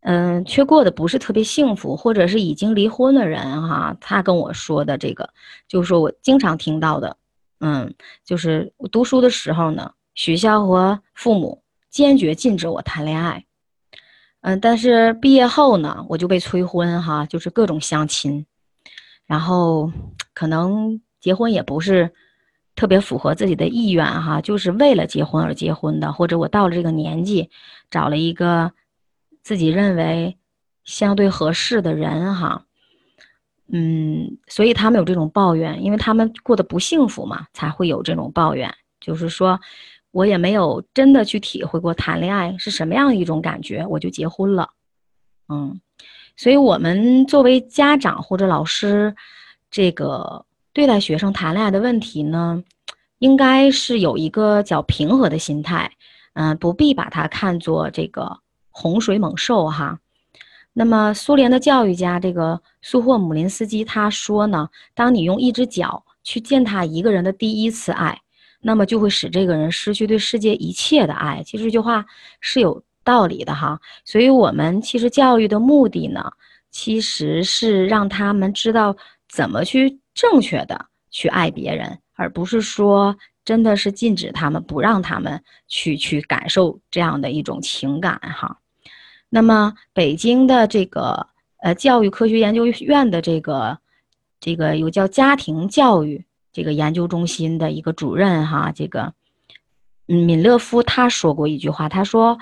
[0.02, 5.28] 嗯，却过得不是特别幸福，或者是已经离婚的人哈，他跟我说的这个，
[5.68, 7.18] 就是说我经常听到的，
[7.62, 7.92] 嗯，
[8.24, 13.44] 就是我读书的时候呢，学校和父母坚决禁止我谈恋爱，
[14.44, 18.46] 嗯，但是毕业后呢，我就被催婚哈，就是各种相亲，
[19.26, 19.92] 然后
[20.34, 22.14] 可能结婚也不是
[22.76, 27.50] 特别符合自己的意愿哈，就是为了结婚而结婚的，或者我到了这个年纪，
[27.90, 28.72] 找了一个。
[29.46, 30.38] 自己认为
[30.86, 32.64] 相对合适的人哈，
[33.68, 38.74] 嗯，所以他们有这种抱怨，因为他们过得不幸福嘛，才会有这种抱怨。
[39.02, 39.60] 就是说，
[40.14, 44.70] 我也没有真的去体会过谈恋爱是什么样一种感觉，我就结婚了，
[45.50, 45.82] 嗯，
[46.38, 49.14] 所以我们作为家长或者老师，
[49.70, 52.64] 这个对待学生谈恋爱的问题呢，
[53.20, 55.92] 应该是有一个较平和的心态，
[56.36, 58.40] 嗯，不必把它看作这个。
[58.76, 60.00] 洪水猛兽哈，
[60.74, 68.20] 那么苏联的教育家这个苏霍姆林斯基他说呢，当你用一只脚去践踏一个人的第一次爱，
[68.64, 71.44] 那么就会使这个人失去对世界一切的爱。
[71.46, 72.04] 其实这句话
[72.40, 73.80] 是有道理的哈。
[74.06, 76.32] 所以我们其实教育的目的呢，
[76.72, 78.96] 其实是让他们知道
[79.30, 83.16] 怎么去正确的去爱别人，而不是说。
[83.46, 88.58] 真的是禁止他们，不让他们去去感受这样的一种情感哈。
[89.28, 93.78] 那么，北京的这个呃教育科学研究院的这个
[94.40, 99.14] 这个有叫家庭教育这个研究中心的一个主任哈，这个
[100.08, 102.38] 嗯敏勒夫他说过一句话，他说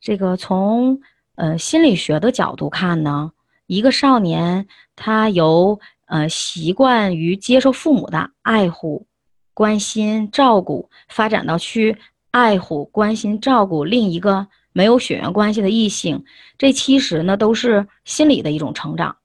[0.00, 1.00] 这个从
[1.34, 3.32] 呃心理学的角度看呢，
[3.66, 9.06] 一个少年他由呃习惯于接受父母的爱护。
[9.54, 11.96] 关心照顾发展到去
[12.30, 16.26] 爱护关心照顾另一个没有血缘关系的异性，
[16.58, 19.16] 这其实呢都是心理的一种成长。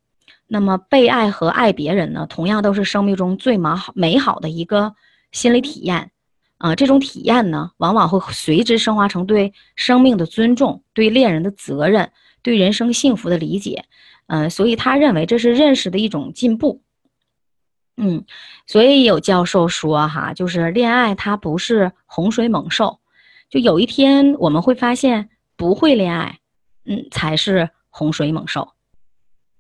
[0.53, 4.93] 那么被爱和爱别人呢，同样都是生命中最美好美好的一个
[5.31, 6.11] 心理体验。
[6.57, 12.11] 啊，这种体验呢，往往会随之升华成对生命的尊重、对恋人的责任、
[12.43, 13.85] 对人生幸福的理解。
[14.27, 16.81] 嗯，所以他认为这是认识的一种进步。
[17.95, 18.25] 嗯，
[18.67, 22.99] 所以有教授说哈，就是恋爱它不是洪水猛兽，
[23.49, 26.39] 就有一天我们会发现不会恋爱，
[26.85, 28.73] 嗯，才是洪水猛兽。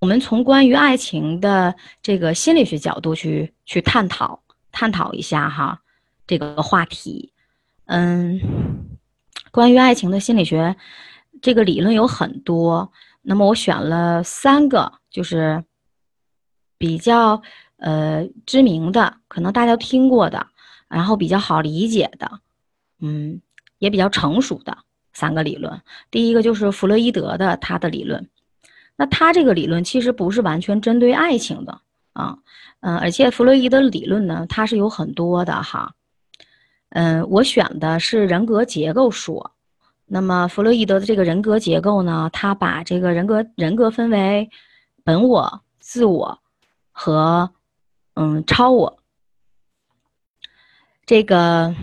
[0.01, 5.79] 我们从关于爱情的这个心理学角度去去探讨探讨一下哈
[6.25, 7.31] 这个话题。
[7.85, 8.41] 嗯，
[9.51, 10.75] 关于爱情的心理学，
[11.39, 15.63] 这个理论有很多，那么我选了三个，就是
[16.79, 17.43] 比较
[17.77, 20.47] 呃知名的，可能大家听过的，
[20.87, 22.39] 然后比较好理解的，
[23.01, 23.39] 嗯，
[23.77, 24.75] 也比较成熟的
[25.13, 25.79] 三个理论。
[26.09, 28.27] 第一个就是弗洛伊德的他的理论，
[29.01, 31.81] 那他这个理论其实不是完全针对爱情的
[32.13, 32.37] 啊，
[32.81, 35.95] 嗯，而且弗洛伊德理论呢，它是有很多的哈。
[36.89, 39.53] 嗯，我选的是人格结构说。
[40.05, 44.47] 那么，弗洛伊德的这个人格结构呢，他把这个人格人格分为
[45.03, 46.39] 本我、自我
[46.91, 47.49] 和
[48.13, 48.99] 嗯超我。
[51.07, 51.73] 这个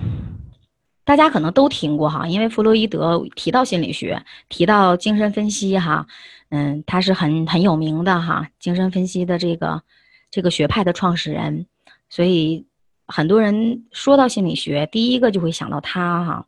[1.02, 6.06] 大家可能都听过哈，因为弗洛伊德提到心理学，提到精神分析哈，
[6.50, 9.82] 嗯，他是很很有名的哈，精神分析的这个
[10.30, 11.66] 这个学派的创始人，
[12.08, 12.66] 所以。
[13.10, 16.46] 很多人说到心理学，第一个就会想到他哈。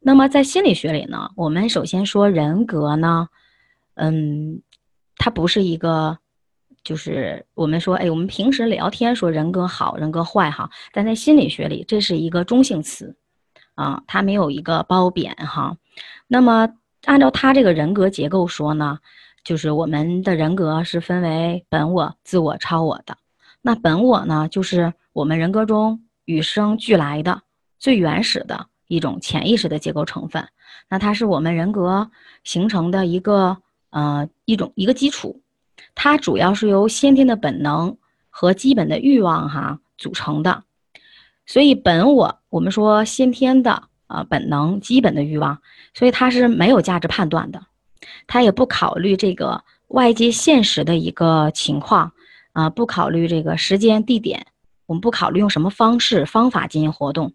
[0.00, 3.28] 那么在心理学里呢，我们首先说人格呢，
[3.96, 4.62] 嗯，
[5.18, 6.18] 它不是一个，
[6.82, 13.14] 就是我们说，哎，我们平时聊天说人格好，人格坏哈，但在心理学里，这是一个中性词，
[13.74, 15.76] 啊，它没有一个褒贬哈。
[16.26, 16.70] 那么
[17.04, 18.98] 按照他这个人格结构说呢，
[19.44, 23.16] 就是我们的人格是分为本我、自我、超我的。
[23.60, 27.42] 那本我呢，就是我们人格中与生俱来的
[27.78, 30.48] 最原始的一种潜意识的结构成分。
[30.88, 32.10] 那它是我们人格
[32.44, 33.56] 形成的一个
[33.90, 35.40] 呃一种一个基础，
[35.94, 37.96] 它主要是由先天的本能
[38.30, 40.64] 和基本的欲望哈组成的。
[41.46, 45.60] 所以本我我们说先天的啊本能基本的欲望，
[45.94, 47.62] 所以它是没有价值判断的，
[48.32, 52.10] 他也不考虑这个外界现实的一个情况。
[52.54, 54.46] 啊，不考虑这个时间地点，
[54.86, 57.32] 我们不考虑用什么方式方法进行活动，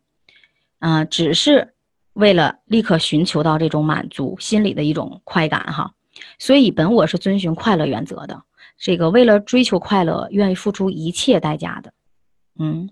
[0.80, 1.74] 啊，只是
[2.14, 5.92] 为了立刻寻求到这种满足心理的一种快感哈。
[6.40, 8.44] 所以本我是遵循快乐原则的，
[8.78, 11.94] 这个为了追求快乐，愿意付出一切代价的。
[12.60, 12.90] 嗯，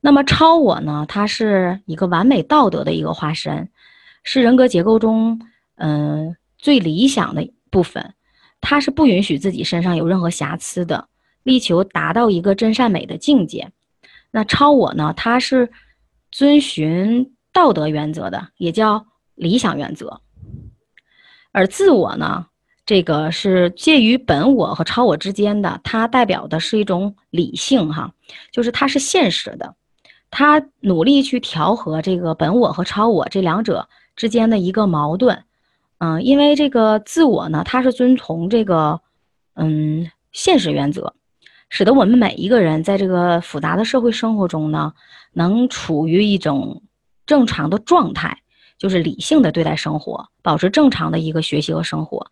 [0.00, 1.04] 那么超我呢？
[1.08, 3.68] 它是一个完美道德的一个化身，
[4.22, 5.40] 是人格结构中
[5.74, 8.14] 嗯最理想的部分，
[8.60, 11.08] 它是不允许自己身上有任何瑕疵的。
[11.42, 13.70] 力求达到一个真善美的境界，
[14.32, 15.14] 那超我呢？
[15.16, 15.70] 它是
[16.32, 20.22] 遵循道德原则的，也叫理想原则。
[21.52, 22.46] 而自我呢，
[22.84, 28.12] 这个是介于本我和超我之间的，它代表的是一种理性，哈，
[28.50, 29.76] 就是它是现实的，
[30.32, 35.44] 它努力去调和这个本我和超我这两者之间的一个矛盾。
[35.98, 39.00] 嗯，因为这个自我呢，它是遵从这个
[39.54, 41.14] 嗯现实原则。
[41.68, 44.92] 使得我们每一个人在这个复杂的社会生活中呢，
[45.32, 46.80] 能处于一种
[47.26, 48.38] 正常的状态，
[48.78, 52.30] 就是理性的对待生活，保持正常的一个学习和生活，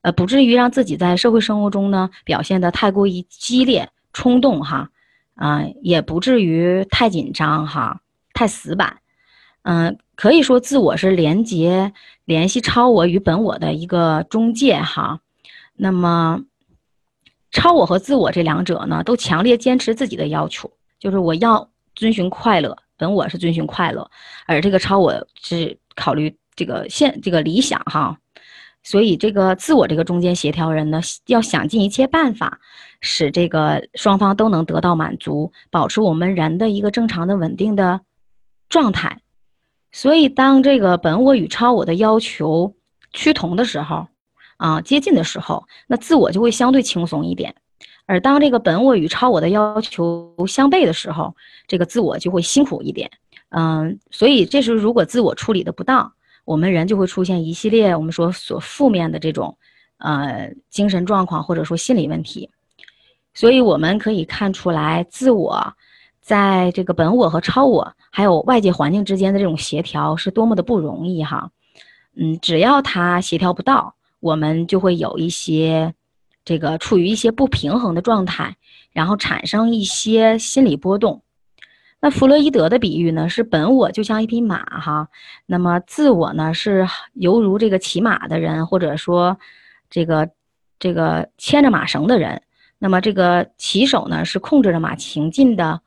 [0.00, 4.90] 呃，不至于让自己在社会生活中呢表现的太过于激烈、冲动哈，
[5.36, 8.00] 啊，也不至于太紧张哈、
[8.34, 8.98] 太死板，
[9.62, 11.92] 嗯，可以说自我是连接、
[12.24, 15.18] 联系超我与本我的一个中介哈，
[15.74, 16.44] 那么。
[17.50, 24.08] 超我和自我这两者呢，都强烈坚持自己的要求，就是我要遵循快乐，本我是遵循快乐，
[24.46, 28.16] 而这个超我是考虑这个现这个理想哈，
[28.84, 32.60] 所以这个自我这个中间协调人呢，要想尽一切办法，
[33.00, 38.00] 使这个双方都能得到满足，保持我们人的一个正常的稳定的
[38.70, 39.18] 状态。
[39.92, 42.74] 所以当这个本我与超我的要求
[43.12, 44.08] 趋同的时候。
[44.58, 47.52] 啊，接近的时候，那自我就会相对轻松一点；
[48.06, 51.34] 而当这个本我与超我的要求相悖的时候，
[51.66, 53.10] 这个自我就会辛苦一点。
[53.48, 56.12] 嗯，所以这时候如果自我处理的不当，
[56.44, 59.58] 我们人就会出现一系列我们说所负面的这种
[59.98, 62.48] 呃精神状况或者说心理问题。
[63.34, 65.74] 所以我们可以看出来，自我
[66.32, 71.50] 在这个本我和超我还有外界环境之间的这种协调是多么的不容易哈。
[72.16, 73.94] 嗯，只要他协调不到。
[74.18, 75.92] 我们就会有一些，
[76.42, 78.56] 这个处于一些不平衡的状态，
[78.92, 81.20] 然后产生一些心理波动。
[82.00, 85.08] 那弗洛伊德的比喻呢，是本我就像一匹马哈，
[85.44, 89.36] 那么自我呢是犹如这个骑马的人，或者说
[89.90, 90.30] 这个
[90.78, 92.40] 这个牵着马绳的人。
[92.78, 95.81] 那么这个骑手呢是控制着马行进的，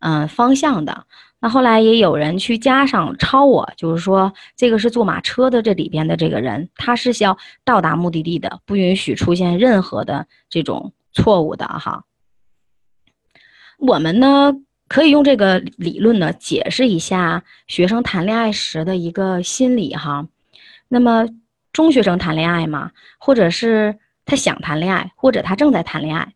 [0.00, 1.06] 嗯方向的。
[1.42, 12.04] 那后来也有人去加上超我，就是说这个是坐马车的这里边的这个人，他是要到达目的地的，不允许出现任何的这种错误的哈。
[13.78, 14.52] 我们呢
[14.86, 20.28] 可以用这个理论呢解释一下学生谈恋爱时的一个心理哈。
[20.88, 21.26] 那么
[21.72, 22.90] 中学生谈恋爱嘛？
[23.18, 26.34] 或者是他想谈恋爱，或者他正在谈恋爱？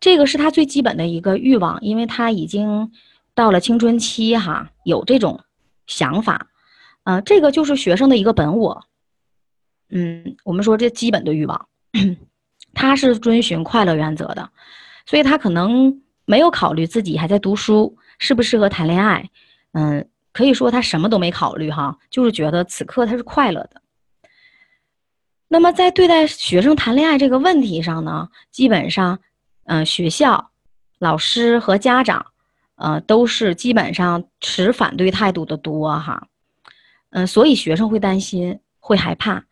[0.00, 2.90] 这个是他最基本的一个欲望，因为他已经
[3.34, 5.38] 到了青春期，哈，有这种
[5.86, 6.48] 想法，
[7.04, 8.82] 呃，这个就是学生的一个本我。
[9.90, 11.68] 嗯，我们说这基本的欲望，
[12.72, 14.50] 他是遵循快乐原则的，
[15.04, 19.28] 所以他可能没有考虑自己还在读书，适不适合谈恋爱。
[19.72, 23.82] 嗯，可以说他什么都没考虑，哈，就是觉得此刻他是快乐的。
[25.48, 29.18] 那么在对待学生谈恋爱这个问题上呢，基本上，
[29.72, 30.50] 嗯，学校、
[30.98, 32.26] 老师和家长，
[32.74, 36.26] 呃，都是基本上持反对态度的多，哈，
[37.10, 39.44] 嗯，所以学生会担心，会害怕。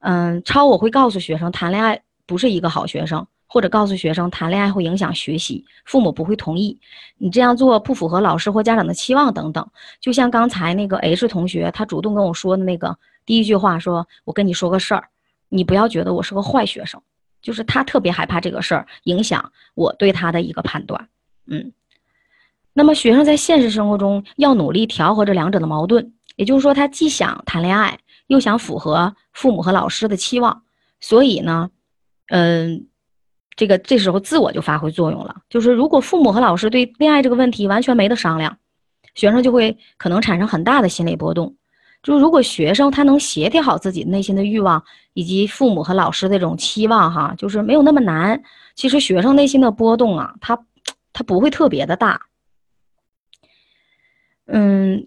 [0.00, 6.78] 嗯，超我会告诉学生谈恋爱不是一个好学生，或者告诉学生谈恋爱会影响学习，父母不会同意，
[7.16, 9.66] 你这样做不符合老师或家长的期望等等。
[10.02, 15.08] 就像刚才那个 H 同学，他主动跟我说的那个第一句话，说我跟你说个事儿，
[15.48, 17.00] 你不要觉得我是个坏学生，
[17.42, 21.08] 就是他特别害怕这个事儿影响我对他的一个判断。
[21.46, 21.72] 嗯，
[22.72, 27.98] 那么学生在现实生活中要努力调和这两者的矛盾，也就是说，他既想谈恋爱。
[28.28, 30.62] 又想符合父母和老师的期望，
[31.00, 31.70] 所以呢，
[32.28, 32.86] 嗯，
[33.56, 35.42] 这个这时候自我就发挥作用了。
[35.50, 38.56] 就是如果父母和老师对恋爱这个问题完全没得商量，
[39.14, 41.56] 学生就会可能产生很大的心理波动。
[42.02, 44.82] 就如果学生他能协调好自己内心的欲望
[45.14, 48.42] 以及父母和老师这种期望，哈，就是没有那么难。
[48.74, 50.58] 其实学生内心的波动啊，他
[51.12, 52.20] 他不会特别的大。
[54.46, 55.06] 嗯，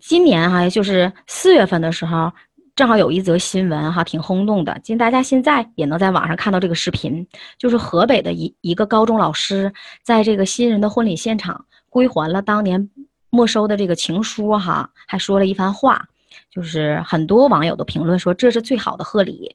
[0.00, 2.32] 今年哈，就是四月份的时候。
[2.76, 4.78] 正好有一则新闻哈，挺轰动的。
[4.84, 7.26] 今大家现在也能在网上看到这个视频，
[7.58, 9.72] 就是河北的一一个高中老师，
[10.04, 12.88] 在这个新人的婚礼现场归还了当年
[13.30, 16.06] 没收的这个情书哈，还说了一番话，
[16.50, 19.54] 就是很多网友的评论说这是最好的贺礼。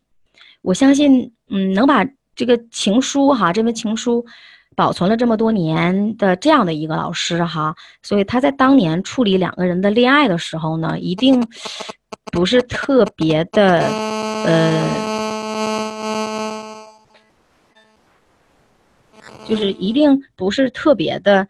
[0.61, 4.25] 我相信，嗯，能把这个情书哈，这份情书
[4.75, 11.47] 保存了这么多年的这样的一个老师哈，所以他在当年处理两个人的恋爱的时候呢，一定。
[12.31, 13.81] 不是特别的，
[14.45, 14.71] 呃，
[19.47, 21.47] 就是一定不是特别的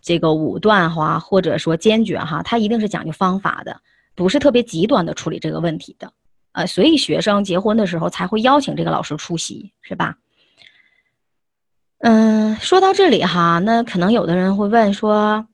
[0.00, 3.78] 这个武断哈，或者说坚决哈，他一定是讲究方法的，
[4.14, 6.12] 不是特别极端的处理这个问题的，
[6.52, 10.16] 呃，所以学生结婚的时候才会邀请这个老师出席，是吧？
[11.98, 15.46] 嗯，说到这里哈，那可能有的人会问说，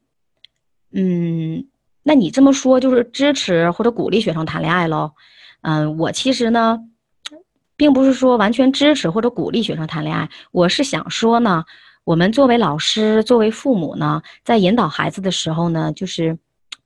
[0.93, 1.67] 嗯。
[2.05, 5.13] 那你这么说就是支持或者鼓励学生谈恋爱喽？
[5.61, 6.79] 嗯，我其实呢，
[7.77, 11.67] 并不是说完全支持或者鼓励学生谈恋爱，我是想说呢，
[12.05, 16.39] 我们作为老师、作为父母呢，在引导孩子的时候呢，就是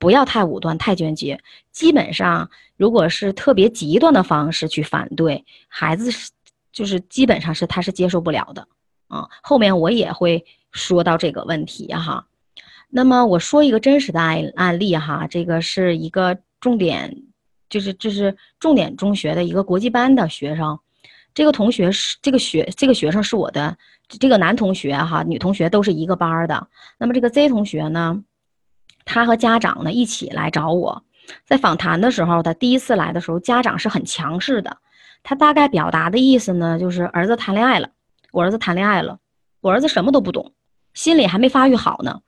[0.03, 1.39] 不要太武断、太坚决。
[1.71, 6.29] 基本上，如果是特别极端的方式去反对孩子，是
[6.73, 8.67] 就是基本上是他是接受不了的
[9.07, 9.29] 啊。
[9.41, 12.27] 后面我也会说到这个问题哈。
[12.89, 17.23] 那么我说一个真实的案案例哈，这个是一个重点，
[17.69, 20.77] 就是这是重点中学的一个国际班的学生，
[21.33, 23.77] 这个同学是这个学这个学生是我的
[24.09, 26.67] 这个男同学哈，女同学都是一个班的。
[26.97, 28.21] 那么这个 Z 同学呢，
[29.05, 31.03] 他和家长呢一起来找我，
[31.45, 34.77] 在访谈的时候，他第一次来的时候，家长是很强势的，
[35.23, 37.89] 他大概表达的意思呢，就是儿子谈恋爱了，
[38.31, 39.19] 我儿子谈恋爱了，
[39.61, 40.53] 我儿子什么都不懂，
[40.93, 42.21] 心里还没发育好呢。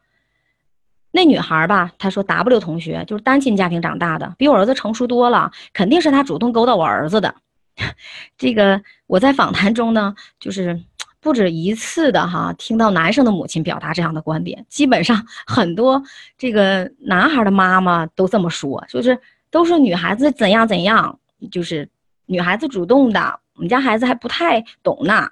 [1.11, 7.35] 那女孩吧，她说 W 同学就是单亲家庭长大的，比我儿子成熟多了，肯定是他主动勾搭我儿子的。
[8.38, 10.81] 这个我在访谈中呢，就是
[11.25, 15.99] 不止一次的哈，听到男生的母亲表达这样的观点，基本上很多
[16.38, 21.89] 这个男孩的妈妈都这么说，就是都是女孩子怎样怎样，就是
[22.27, 25.27] 女孩子主动的，我们家孩子还不太懂呢。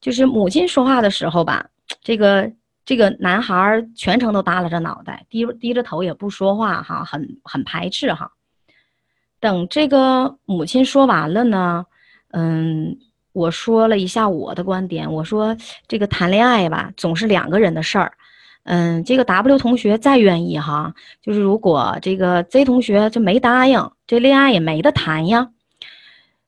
[0.00, 1.64] 就是母亲说话的时候吧，
[2.02, 2.50] 这个。
[2.86, 8.30] 这个男孩全程都耷拉着脑袋，低低着头也不说话，哈，很很排斥，哈。
[9.40, 11.84] 等这个母亲说完了呢，
[12.30, 12.96] 嗯，
[13.36, 15.54] 我说了一下我的观点，我说
[15.86, 18.12] 这个谈恋爱吧，总是两个人的事儿，
[18.64, 25.50] 嗯，这个 W 同学再愿意哈，就是如果这个 Z 同学就没答应，这恋爱也没得谈呀。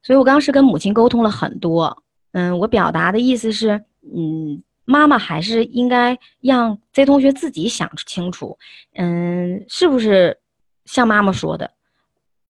[0.02, 4.62] 所以我刚是跟母亲沟通了很多，嗯，我表达的意思是，嗯。
[4.90, 8.56] 妈妈还是应该让 Z 同学自己想清楚，
[8.94, 10.38] 嗯，是不是
[10.86, 11.70] 像妈妈说的，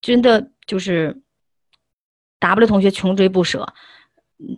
[0.00, 1.20] 真的就是
[2.38, 3.66] W 同学穷追不舍，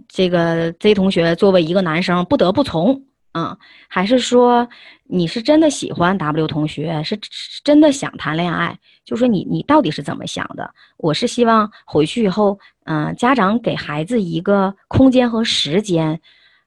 [0.09, 3.03] 这个 Z 同学作为一个男生不得不从，
[3.33, 3.57] 嗯，
[3.89, 4.68] 还是说
[5.05, 7.18] 你是真的喜欢 W 同学，是
[7.64, 8.78] 真的想谈恋爱？
[9.05, 10.72] 就说你你到底是怎么想的？
[10.99, 16.20] 我是希望回去以后，嗯，家长给孩子一个空间和时间，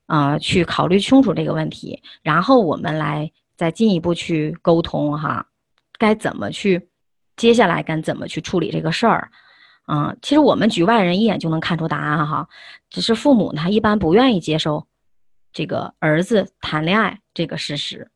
[0.08, 5.46] 啊，去考虑清楚这个问题，然后我们来再进一步去沟通哈，
[5.98, 6.90] 该怎么去，
[7.38, 9.30] 接下来该怎么去处理这个事儿？
[9.86, 12.48] 嗯，其实我们局外人一眼就能看出答案哈，
[12.90, 14.88] 只是父母呢一般不愿意接受。
[15.52, 18.10] 这个儿子谈恋爱这个事实，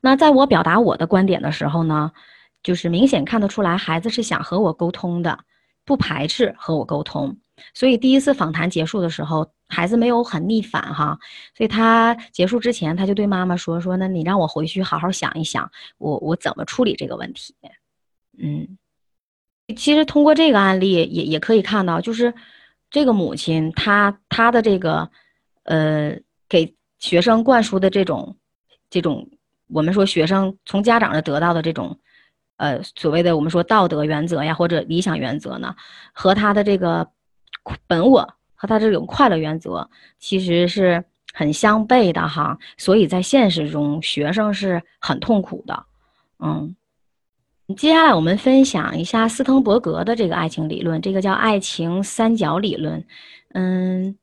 [0.00, 2.12] 那在我表达我的观点的时候呢，
[2.62, 5.40] 就是明显看得出来，孩子是想和我沟通的，
[5.84, 7.36] 不排斥和我沟通。
[7.72, 11.18] 所以第一次访谈结束的时候，孩子没有很逆反哈，
[11.56, 15.68] 所以他结束之前，他就对妈妈说：“说那你让我回去好好想一想，
[15.98, 17.54] 我我怎么处理这个问题。”
[18.38, 18.76] 嗯，
[19.76, 22.34] 其实通过这个案例也也可以看到，就是
[22.90, 25.10] 这个母亲她她的这个。
[25.66, 26.14] 呃，
[26.46, 28.36] 给学生灌输的这种，
[28.90, 29.26] 这种
[29.68, 31.98] 我们说学生从家长那得到的这种，
[32.58, 35.74] 呃，所谓的我们说道德原则呀，或者理想原则呢，
[36.12, 37.08] 和他的这个
[37.86, 39.88] 本我和他这种快乐原则，
[40.18, 41.02] 其实是
[41.32, 42.58] 很相悖的哈。
[42.76, 45.86] 所以在现实中，学生是很痛苦的。
[46.40, 46.76] 嗯，
[47.76, 53.04] 接下来我们分享一下斯滕伯格的这个爱情理论，这个叫爱情三角理论。
[53.54, 54.16] 嗯。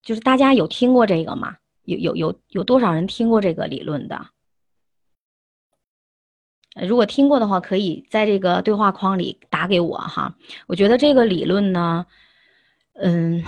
[0.00, 1.56] 就是大家有听过这个吗？
[1.84, 4.26] 有有有有多少人听过这个理论的？
[6.80, 10.34] 如果听过的话，可以在这个对话框里打给我哈。
[10.66, 12.06] 我觉得这个理论呢，
[12.94, 13.44] 嗯，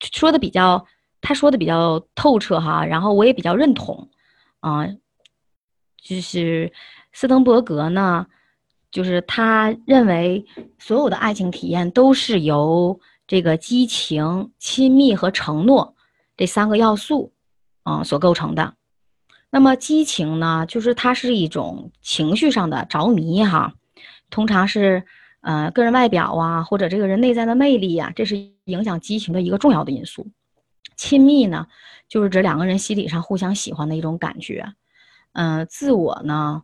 [0.00, 0.84] 说的比较，
[1.20, 4.10] 他说的比较透彻哈，然后我也比较认同
[4.58, 4.88] 啊。
[6.02, 6.72] 就是
[7.12, 8.26] 斯滕伯格呢，
[8.90, 10.44] 就是他认为
[10.78, 13.00] 所有的爱情体验都是由。
[13.24, 15.94] 这个激情、亲密和承诺
[16.36, 17.32] 这三个要素，
[17.84, 18.74] 嗯，所构成的。
[19.48, 23.72] 那么激情呢，就是它是一种情绪上的着迷哈，
[24.28, 25.04] 通常是
[25.40, 30.26] 呃个人外表啊，或者这个人内在的魅力呀，这是影响激情的一个重要的因素。
[30.96, 31.68] 亲密呢，
[32.08, 34.74] 就是指两个人心理上互相喜欢的一种感觉。
[35.32, 36.62] 嗯，自我呢，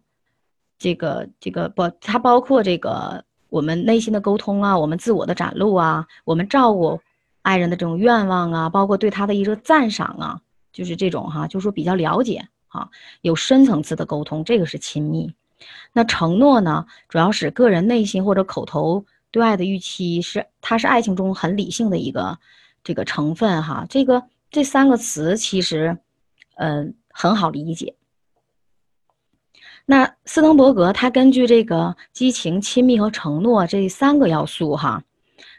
[0.79, 3.25] 这个这个不，它包括这个。
[3.51, 7.01] 我们内心的沟通啊，我们自我的展露啊，我们照顾
[7.41, 12.91] 爱人的这种愿望啊，包括对他的一个赞赏啊，就是这种哈，就是说比较了解哈，
[13.23, 15.33] 有深层次的沟通，这个是亲密。
[15.95, 22.39] 那承诺呢，主要是个人内心或者口头对爱的预期，是它是爱情中很理性的一个
[22.85, 23.87] 这个成分哈。
[23.89, 25.97] 这个这三个词其实，
[26.57, 27.95] 嗯，很好理解。
[29.91, 35.03] 那斯滕伯格他根据这个激情、亲密和承诺这三个要素，哈，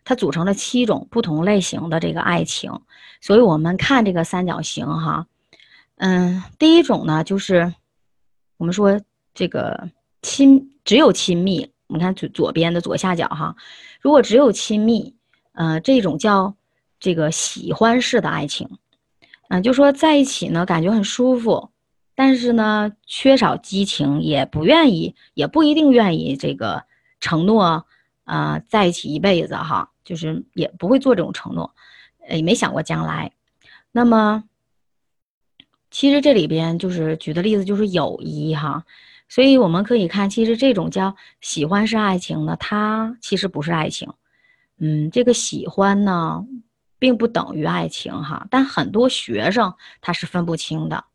[0.05, 2.71] 它组成了七种不同类型的这个爱情。
[3.21, 5.25] 所以我们看这个三角形，哈，
[5.95, 7.73] 嗯，第一种呢，就是
[8.57, 9.01] 我们说
[9.33, 9.89] 这个
[10.21, 11.67] 亲，只有亲密。
[11.87, 13.55] 你看左左边的左下角，哈，
[13.99, 15.15] 如果只有亲密，
[15.53, 16.53] 呃，这种叫
[16.99, 18.69] 这个喜欢式的爱情，
[19.49, 21.71] 嗯，就说在一起呢，感觉很舒服。
[22.19, 26.83] 但是呢，缺少激情，也不愿意，也不一定愿意这个
[27.21, 27.85] 承诺，
[28.25, 31.73] 啊，在一起一辈子哈，就是也不会做这种承诺，
[32.29, 33.31] 也没想过将来。
[33.93, 34.43] 那么，
[35.91, 38.83] 其实这里边就是举的例子就是友谊哈，
[39.29, 44.11] 所以我们可以看，其实这种叫喜欢是爱情呢，它其实不是爱情。
[44.77, 46.45] 嗯，这个喜欢呢，
[46.99, 51.05] 并不等于爱情哈，但很多学生他是分不清的。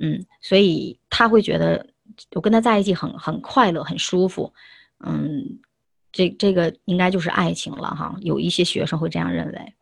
[0.00, 1.86] 嗯，所以他会觉得
[2.32, 4.52] 我跟他在一起很很快乐，很舒服。
[5.04, 5.60] 嗯，
[6.10, 8.16] 这这个应该就是爱情了哈。
[8.20, 9.74] 有一些学生会这样认为。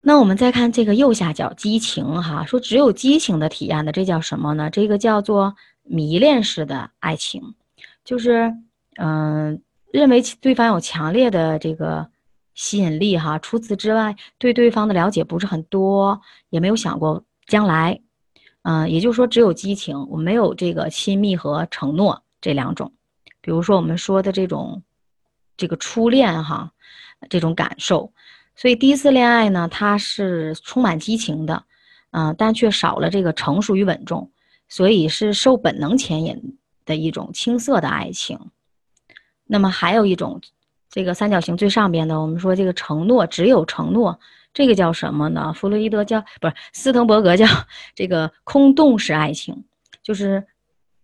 [0.00, 4.68] 那我们再看这个右下角，激情哈，说只有激情的体验的，这叫什么呢？
[4.68, 5.54] 这个叫做
[5.84, 7.54] 迷恋式的爱情，
[8.04, 8.52] 就是
[8.96, 9.62] 嗯，
[9.92, 12.10] 认为对方有强烈的这个
[12.54, 13.38] 吸引力哈。
[13.38, 16.20] 除此之外，对对方的了解不是很多，
[16.50, 18.00] 也没有想过将来。
[18.62, 22.92] 嗯，也就是说，只有激情，我没有这个亲密和承诺这两种。
[23.40, 24.82] 比如说我们说的这种，
[25.56, 26.70] 这个初恋哈，
[27.28, 28.12] 这种感受。
[28.54, 31.64] 所以第一次恋爱呢，它是充满激情的，
[32.12, 34.30] 嗯，但却少了这个成熟与稳重，
[34.68, 38.38] 所以是受本能牵引的一种青涩的爱情。
[39.44, 40.40] 那么还有一种，
[40.88, 44.20] 这个三角形最上边的，我们说这个承诺，只有承诺。
[44.52, 45.52] 这个叫什么呢？
[45.54, 47.46] 弗洛伊德叫不是斯滕伯格叫
[47.94, 49.64] 这个空洞式爱情，
[50.02, 50.44] 就是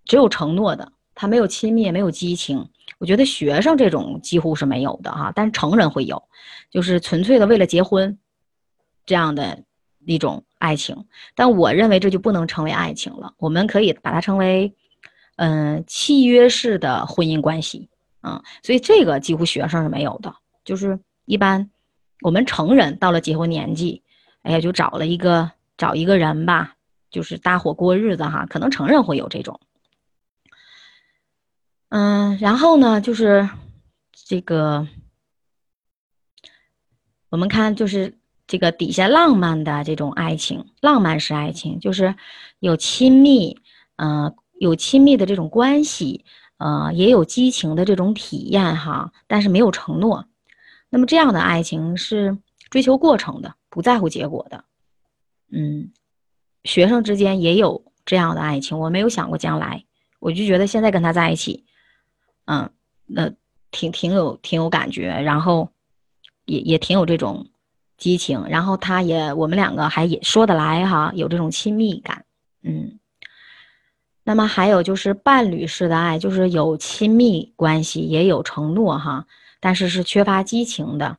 [0.04, 2.68] 只有承诺的，他没有亲密，没有激情。
[2.98, 6.20] 我觉得学生这种几乎是没有的哈，但是成人会有，
[6.70, 8.18] 就是纯粹的为了结婚
[9.06, 9.62] 这样的
[10.04, 14.74] 一种爱情，但我认为这就不能称为爱情了，我们可以把它称为，
[15.36, 17.88] 嗯，契约式的婚姻关系，
[18.20, 20.34] 啊，所以这个几乎学生是没有的，
[20.64, 21.70] 就是一般
[22.22, 24.02] 我们成人到了结婚年纪，
[24.42, 26.76] 哎呀，就找了一个找一个人吧，
[27.10, 29.60] 就是搭伙过日子哈，可能成人会有这种，
[31.88, 33.48] 嗯，然后呢，就是
[34.12, 34.86] 这个。
[37.30, 38.16] 我们看，就是
[38.46, 42.14] 这个底下浪漫的这种爱情，浪漫式爱情，就是
[42.58, 43.60] 有亲密，
[43.96, 46.24] 呃，有亲密的这种关系，
[46.56, 50.24] 呃，也有激情的这种体验哈，但是没有承诺。
[50.90, 52.38] 那么这样的爱情是
[52.70, 54.64] 追求过程的，不在乎结果的。
[55.50, 55.92] 嗯，
[56.64, 59.84] 学生之间也有这样的爱情，我没有想过将来，
[60.18, 61.64] 我就觉得现在跟他在一起，
[62.46, 62.70] 嗯，
[63.06, 63.32] 那
[63.70, 65.70] 挺挺有挺有感觉，然后。
[66.50, 67.50] 也也挺有这种
[67.98, 72.24] 激情，然后他也我们两个还也说得来哈，有这种亲密感，
[72.62, 72.98] 嗯。
[74.24, 79.26] 那么还有就是伴侣式的爱，就是有亲密关系，也有承诺哈，
[79.60, 81.18] 但是是缺乏激情的，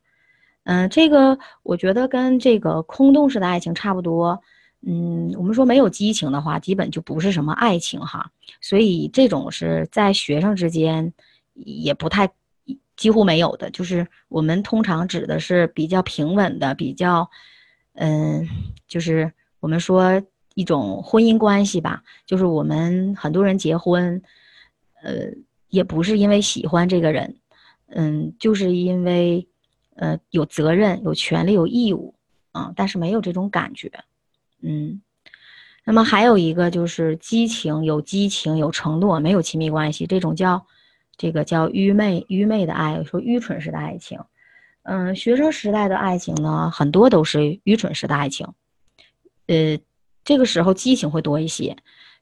[0.64, 4.42] 嗯，这个我觉得跟这个空洞式的爱情差不多，
[4.86, 8.32] 嗯，我们说没有激情的话，基本就不是什么爱情哈，
[8.62, 11.14] 所以这种是在学生之间
[11.54, 12.30] 也不太。
[12.96, 17.30] 几乎没有的，就是我们通常指的是比较平稳的，比较，
[17.94, 18.46] 嗯，
[18.90, 19.32] 就是
[19.62, 20.22] 我们说
[20.54, 22.04] 一种婚姻关系吧。
[22.26, 24.22] 就是我们很多人结婚，
[25.02, 25.28] 呃，
[25.70, 27.38] 也不是因为喜欢这个人，
[27.90, 29.48] 嗯，就是因为，
[29.96, 32.16] 呃，有责任、有权利、有义务，
[32.52, 33.92] 啊，但是没有这种感觉，
[34.62, 35.02] 嗯。
[35.86, 40.66] 那么还有一个就是激情，有激情、有承诺，没有亲密关系，这种叫。
[41.22, 44.18] 这个叫愚昧，愚昧的爱，说愚蠢式的爱情，
[44.84, 48.48] 嗯，学生时代的爱情呢，很多都是愚蠢式的爱情，
[49.48, 49.78] 呃，
[50.24, 51.76] 这个时候激情会多一些，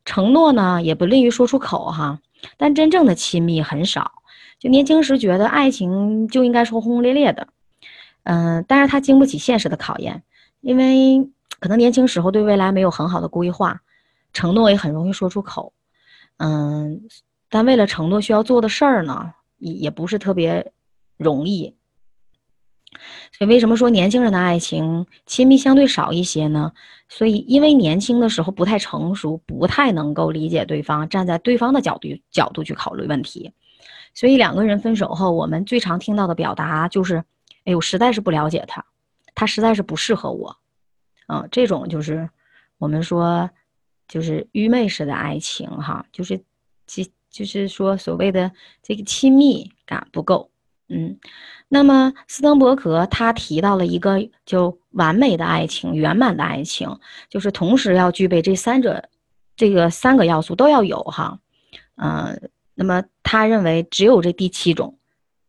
[0.04, 2.20] 承诺呢也不利于说出口哈，
[2.58, 4.17] 但真正的亲密很少，
[4.60, 7.48] 就年轻时觉得爱情就应该是轰轰烈烈的，
[8.24, 10.24] 嗯，但是他经不起现实的考验，
[10.62, 11.30] 因为
[11.60, 13.82] 可能年轻时候对未来没有很好的规划，
[14.34, 15.74] 承诺也很容易说出口，
[16.38, 17.02] 嗯。
[17.50, 20.74] 但为了承诺需要做的事儿呢，也也不是特别
[21.16, 21.74] 容易。
[23.32, 26.74] 所以为什么说年轻人的爱情亲密相对少一些呢？
[27.08, 33.54] 所以因为年轻的时候不太成熟，不太能够理解对方，站在对方的角度角度去考虑问题。
[34.18, 37.24] 所以两个人分手后，我们最常听到的表达就是
[37.66, 38.84] ：“哎，我实在是不了解他，
[39.36, 40.58] 他实在是不适合我。”
[41.30, 42.28] 嗯，这种就是
[42.80, 43.48] 我们说
[44.08, 46.44] 就是愚昧式的爱情哈，就是
[46.88, 47.12] 其。
[47.30, 48.52] 就是说，所谓的
[48.82, 50.50] 这个亲密感不够，
[50.88, 51.20] 嗯，
[51.68, 56.90] 那么斯滕伯格他提到了一个就完美的爱情、圆满的爱情，
[57.30, 59.08] 就是同时要具备这三者，
[59.56, 61.38] 这个三个要素都要有哈，
[61.98, 62.50] 嗯，
[62.80, 65.00] 那么他认为只有这第七种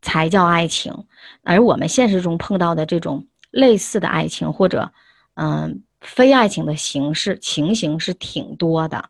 [0.01, 1.05] 才叫爱情，
[1.43, 4.91] 而我们现实中碰到的这种类似的爱情或者
[5.35, 9.09] 嗯非爱情的形式情形是挺多的。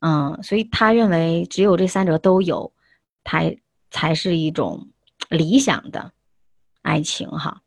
[0.00, 2.74] 嗯，所以他认为只有这三者都有，
[3.24, 3.56] 才
[3.90, 4.88] 才是一种
[5.30, 6.12] 理想的
[6.82, 7.62] 爱情哈。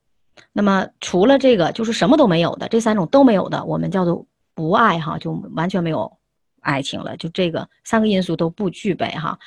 [0.54, 6.20] 那么除了这个，就是什么都没有的，这三种都没有的，我们叫做不爱哈，就完全没有
[6.62, 7.16] 爱情了。
[7.18, 9.38] 就这个三个因素都不具备哈。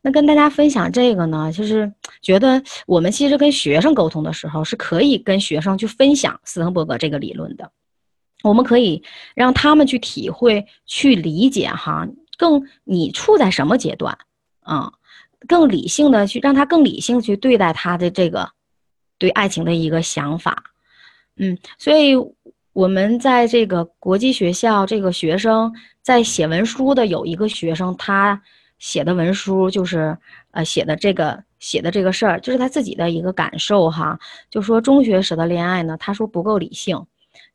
[0.00, 1.92] 那跟大家分享这个呢，就是
[2.22, 7.72] 觉得我们其实跟学生沟通的时候，是可以跟学生去分享斯滕伯格这个理论的，
[8.44, 9.02] 我们可以
[9.34, 12.06] 让他们去体会、去理解哈。
[12.36, 14.16] 更你处在什么阶段，
[14.60, 14.92] 啊，
[15.48, 18.50] 更理性的去让他更理性去对待他的这个
[19.18, 20.62] 对爱情的一个想法，
[21.36, 22.14] 嗯，所以
[22.78, 28.40] 我们在这个国际学校，这个学生在写文书的有一个学生，他
[28.78, 30.16] 写的文书就是
[30.52, 34.16] 呃写的这个写的这个事儿，就是他自己的一个感受哈，
[34.48, 37.04] 就说中学时的恋爱呢，他说不够理性，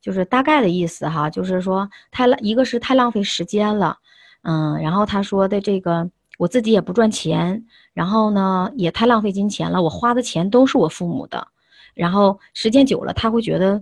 [0.02, 4.00] 就是大概的意思哈，就是说太浪，一个是太浪费时间了。
[4.42, 7.64] 嗯，然后他说的这个，我自己也不赚钱，
[7.94, 9.82] 然后呢，也太浪费金钱了。
[9.82, 11.48] 我花的钱都是我父母的，
[11.94, 13.82] 然后时间久了，他会觉得，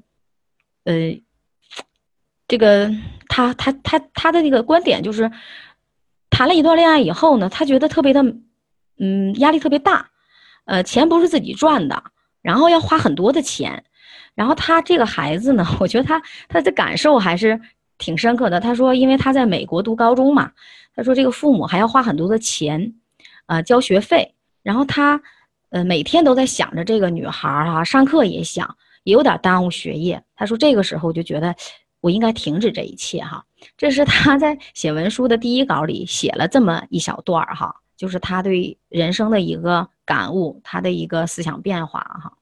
[0.83, 1.19] 呃，
[2.51, 2.91] 这个
[3.29, 5.31] 他他他他的那个观点就是，
[6.29, 8.21] 谈了一段恋爱以后呢，他觉得特别的，
[8.99, 10.09] 嗯，压力特别大，
[10.65, 12.03] 呃，钱不是自己赚的，
[12.41, 13.85] 然后要花很多的钱，
[14.35, 17.61] 然后他这个孩子呢， 我觉得他他的感受还是。
[18.03, 18.59] 挺深刻的。
[18.59, 20.51] 他说，因为他在美国读高中嘛，
[20.95, 22.95] 他说这个父母还要花很多的钱，
[23.45, 24.33] 啊，交学费。
[24.63, 25.21] 然后他，
[25.69, 30.19] 呃，每天都在想着这个女孩儿哈，上课也想，也有点耽误学业。
[30.35, 31.55] 他说这个时候就觉得，
[32.01, 33.45] 我应该停止这一切哈。
[33.77, 42.33] 这是他在写文书的第一稿里写了这么一小段儿哈，就是他对人生的一个感悟，他的一个思想变化哈。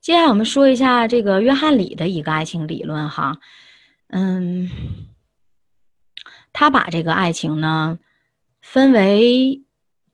[0.00, 3.38] 接下来我们说一下这个约翰里的一个爱情理论哈，
[4.06, 4.70] 嗯，
[6.52, 7.98] 他把这个爱情呢
[8.62, 9.62] 分为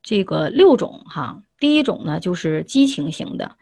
[0.01, 1.41] 这个六种哈。
[1.59, 3.55] 第一种呢就是激情型的，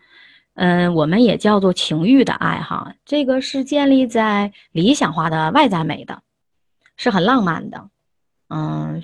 [0.56, 2.96] 嗯，我们也叫做情欲的爱哈。
[3.06, 6.24] 这个是建立在理想化的外在美的，
[6.98, 7.90] 是很浪漫的，
[8.50, 9.02] 嗯，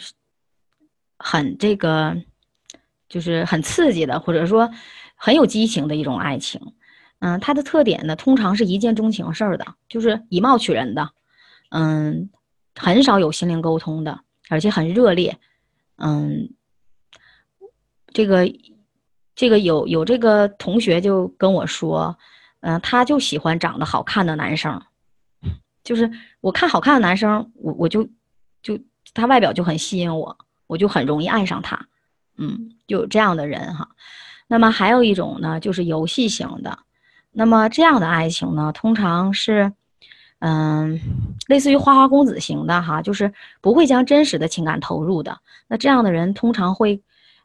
[1.17, 2.17] 很这个
[3.09, 4.71] 就是很刺激的，或者说
[5.15, 6.73] 很有激情的一种爱情。
[7.19, 11.11] 嗯，它的特点呢，通常是一见钟情事的，就是以貌取人的，
[11.69, 12.31] 嗯，
[12.75, 15.37] 很少有心灵沟通的，而且很热烈，
[15.97, 16.53] 嗯，
[18.13, 18.47] 这个，
[19.41, 22.15] 这个有有这个同学就跟我说，
[22.59, 24.79] 嗯，他就喜欢长得好看的男生，
[25.83, 26.07] 就是
[26.41, 28.07] 我看好看的男生，我我就
[28.61, 28.77] 就
[29.15, 30.37] 他外表就很吸引我，
[30.67, 31.87] 我就很容易爱上他，
[32.37, 33.89] 嗯，就有这样的人哈。
[34.45, 36.77] 那么还有一种呢，就是游戏型的。
[37.31, 39.73] 那么这样的爱情呢，通常是，
[40.37, 40.99] 嗯，
[41.47, 45.39] 类似于花花公子型的哈，就是不会将真实的情感投入的。
[45.67, 47.01] 那这样的人通常会，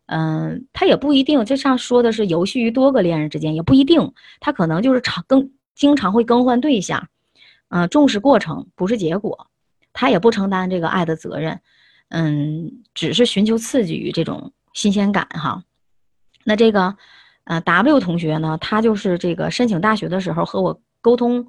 [0.07, 7.09] 嗯，他也不一定，就像说的是游戏于多个恋人之间，也不一定，他可能就是常更经常会更换对象，
[7.69, 9.49] 嗯，重视过程不是结果，
[9.93, 11.61] 他也不承担这个爱的责任，
[12.09, 15.63] 嗯，只是寻求刺激与这种新鲜感哈。
[16.45, 16.97] 那这个。
[17.49, 21.47] 呃，W 同学呢，他就是这个申请大学的时候和我沟通，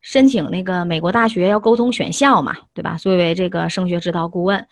[0.00, 2.96] 申请那个美国大学要沟通选校嘛，对吧？
[2.96, 4.66] 作为这个升学指导顾问，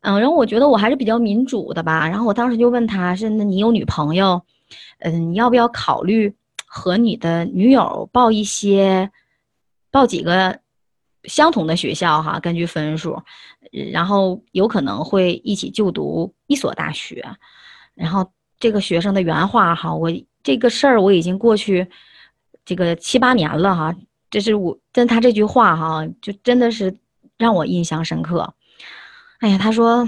[0.00, 4.42] 嗯，然后我觉得我还是比较民主的吧，然后我当时就问他是，那你有女朋友，
[5.00, 6.34] 嗯，你要不要考虑
[6.66, 9.10] 和你的女友报一些，
[9.90, 10.58] 报几个
[11.24, 12.38] 相同的学校哈？
[12.40, 13.22] 根据分数，
[13.92, 17.24] 然后有可能会一起就读一所大学，
[17.94, 18.30] 然后。
[18.62, 21.88] 这个学生的原话哈，我这个事儿我已经过去
[22.62, 23.96] 这个七八年了哈，
[24.28, 26.94] 这是我但他这句话哈，就真的是
[27.38, 28.52] 让我印象深刻。
[29.40, 30.06] 哎呀，他说，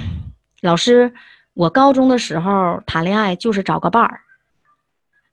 [0.61, 1.12] 老师，
[1.55, 4.20] 我高中的时候谈恋爱就是找个伴儿，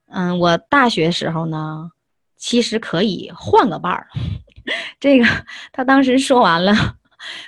[0.08, 1.92] 嗯，我大学时候呢，
[2.38, 4.08] 其实可以换个伴儿。
[5.02, 5.26] 这个
[5.74, 6.74] 他当时说完了。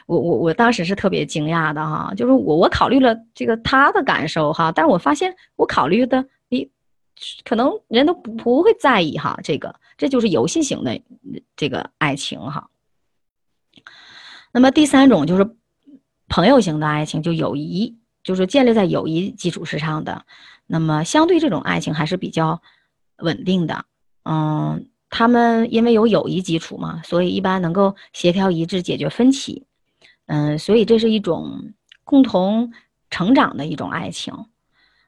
[0.06, 6.70] 我我我当时是特别惊讶的哈，就是我我考虑了这个他的感受哈，但是我发现我考虑的你
[7.45, 11.02] 可能人都不不会在意哈，这个这就是游戏型的
[11.56, 12.70] 这个爱情哈。
[14.52, 15.56] 那么第三种就是
[16.32, 20.26] 朋友型的爱情，就友谊，就是建立在友谊基础之上的。
[20.66, 22.62] 那么相对这种爱情还是比较
[23.18, 23.86] 稳定的，
[24.24, 24.88] 嗯。
[25.14, 29.66] 他们因为有友谊基础嘛，所以一般能够协调一致解决分歧，
[30.28, 31.74] 嗯，所以这是一种
[32.06, 32.72] 共同
[33.10, 34.34] 成长的一种爱情，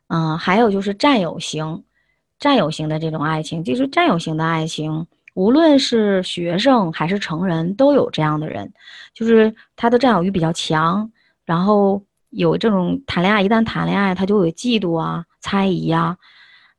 [0.08, 1.86] 嗯，还有就是占有型，
[2.38, 8.72] 占有型的这种爱情，就是占有型的爱情，无论是学生还是成人都有这样的人，
[9.14, 11.12] 就是他的占有欲比较强，
[11.46, 16.18] 然后有这种谈恋爱，一旦谈恋爱他就有嫉妒啊、猜疑呀。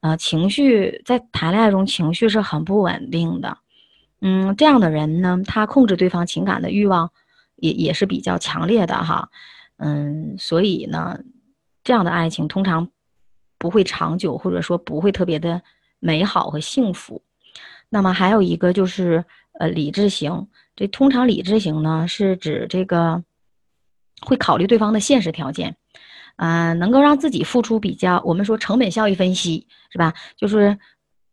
[0.00, 3.56] 呃，情绪在谈恋爱中情绪是很不稳定的，
[4.20, 7.10] 嗯，这样的人呢，他控制对方情感的欲望
[7.56, 9.30] 也也是比较强烈的哈，
[9.78, 11.18] 嗯，所以呢，
[11.82, 12.86] 这样的爱情通常
[13.56, 15.62] 不会长久，或者说不会特别的
[16.00, 17.22] 美好和幸福。
[17.88, 19.24] 那么还有一个就是
[19.58, 23.22] 呃理智型，这通常理智型呢是指这个
[24.22, 25.76] 会考虑对方的现实条件。
[26.36, 30.12] 嗯，能够让自己付出比较，我们说成本效益分析是吧？
[30.36, 30.76] 就是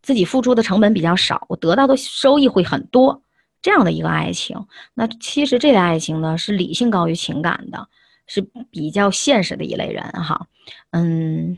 [0.04, 3.20] 自己付出的成本比较少，我得到的收益会很多，
[3.64, 4.64] 这样的一个爱情。
[4.94, 7.88] 那其实这类爱情呢，是理性高于情感的，
[8.28, 10.46] 是比较现实的一类人哈。
[10.92, 11.58] 嗯，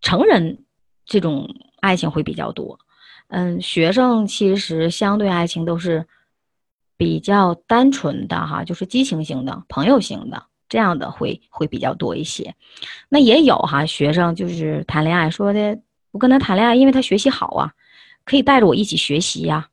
[0.00, 0.64] 成人
[1.04, 1.46] 这种
[1.80, 2.78] 爱情会比较多，
[3.28, 6.06] 嗯，学生其实相对爱情都是
[6.96, 10.46] 比较单纯的哈，就是激情型的、朋友型的。
[10.66, 12.52] 这样的会会比较多一些，
[13.08, 15.78] 那也有哈学生就是谈恋爱说的，
[16.10, 17.72] 我跟他谈恋爱，因为他学习好啊，
[18.24, 19.68] 可以带着我一起学习呀，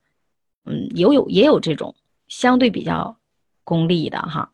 [0.65, 1.95] 嗯，有有也有这种
[2.27, 3.17] 相对比较
[3.63, 4.51] 功利的哈。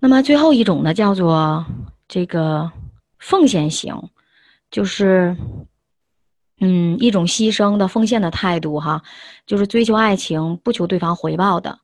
[0.00, 1.64] 那么最后一种呢，叫做
[2.08, 2.72] 这个
[3.18, 3.94] 奉献型，
[4.72, 5.36] 就是
[6.60, 9.02] 嗯一种牺牲的奉献的态度哈，
[9.46, 11.78] 就是追求爱情不求对方回报的。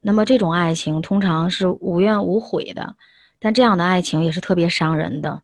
[0.00, 2.96] 那么这种爱情通常是无怨无悔的，
[3.38, 5.42] 但这样的爱情也是特别伤人的。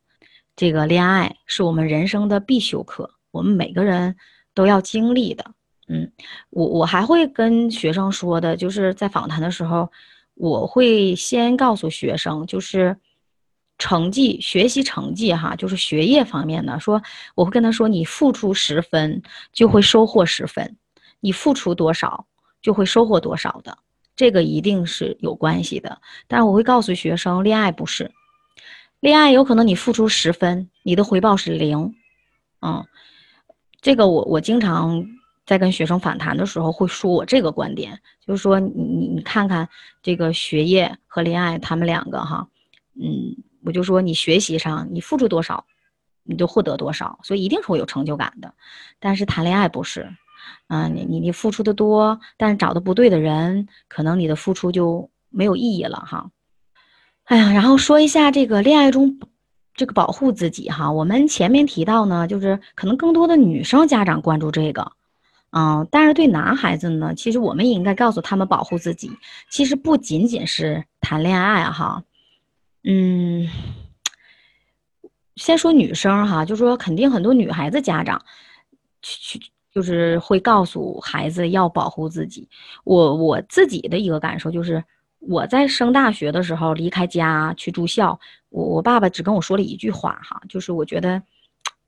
[0.55, 4.17] 这个恋爱是我们人生的必修课，我们每个人
[4.55, 5.45] 都要经历的。
[5.89, 6.11] 嗯，
[6.51, 9.91] 我我还会跟学生说的，就是在访谈的时候，
[10.35, 12.97] 我会先告诉学生，就是
[13.79, 17.03] 成绩、学习成绩哈，就是学业方面的，说
[17.35, 19.23] 我会跟他说，你付出十分
[19.53, 20.77] 就会收获十分，
[21.21, 22.27] 你付出多少
[22.63, 23.77] 就会收获多少的，
[24.15, 26.01] 这个一定是有关系的。
[26.27, 28.11] 但是我会告诉学生，恋爱不是，
[29.01, 31.95] 恋爱有可能你付出十分，你的回报是零，
[32.61, 32.87] 嗯，
[33.81, 35.07] 这个我我经常。
[35.47, 37.97] 在跟学生反弹的时候，会说我这个观点，
[38.27, 39.69] 就是说你你你看看
[40.03, 42.49] 这个学业和恋爱，他们两个哈，
[43.01, 43.37] 嗯，
[43.67, 45.67] 我就说你学习上你付出多少，
[46.23, 48.55] 你就获得多少，所以一定是会有成就感的。
[48.99, 50.09] 但是谈恋爱不是，
[50.69, 56.31] 嗯，你你你付出的多，但是找的不对的人，可能你的付出就没有意义了哈。
[57.25, 59.19] 哎呀，然后说一下这个恋爱中
[59.75, 64.93] 这个保护自己哈，我们前面提到呢，就是可能更多的女生家长关注这个。
[65.51, 69.11] 嗯，但是对男孩子呢，其实我们也应该告诉他们保护自己。
[69.51, 72.03] 其实不仅仅是谈恋爱哈，
[72.89, 73.49] 嗯，
[75.35, 78.25] 先说女生哈，就说肯定很多女孩子家长
[79.03, 82.49] 去去就是会告诉孩子要保护自己。
[82.85, 84.83] 我我自己的一个感受就是，
[85.19, 88.19] 我在升大学的时候离开家去住校，
[88.51, 91.21] 我我爸爸只跟我说了一句话哈，就是我觉得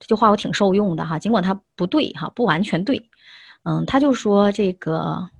[0.01, 3.09] 这句话我挺受用的哈，尽管他不对哈，不完全对。
[3.63, 5.31] 嗯，他就说这个，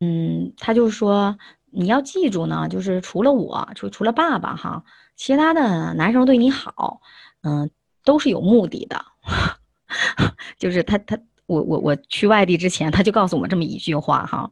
[0.00, 1.38] 嗯，他就说
[1.70, 4.82] 你要记住呢，就是除了我，除除了爸爸哈，
[5.16, 7.00] 其他的男生对你好，
[7.42, 7.70] 嗯，
[8.04, 9.04] 都是有目的的。
[10.58, 14.50] 就是他他我我我去外地之前，他就告诉我这么一句话哈。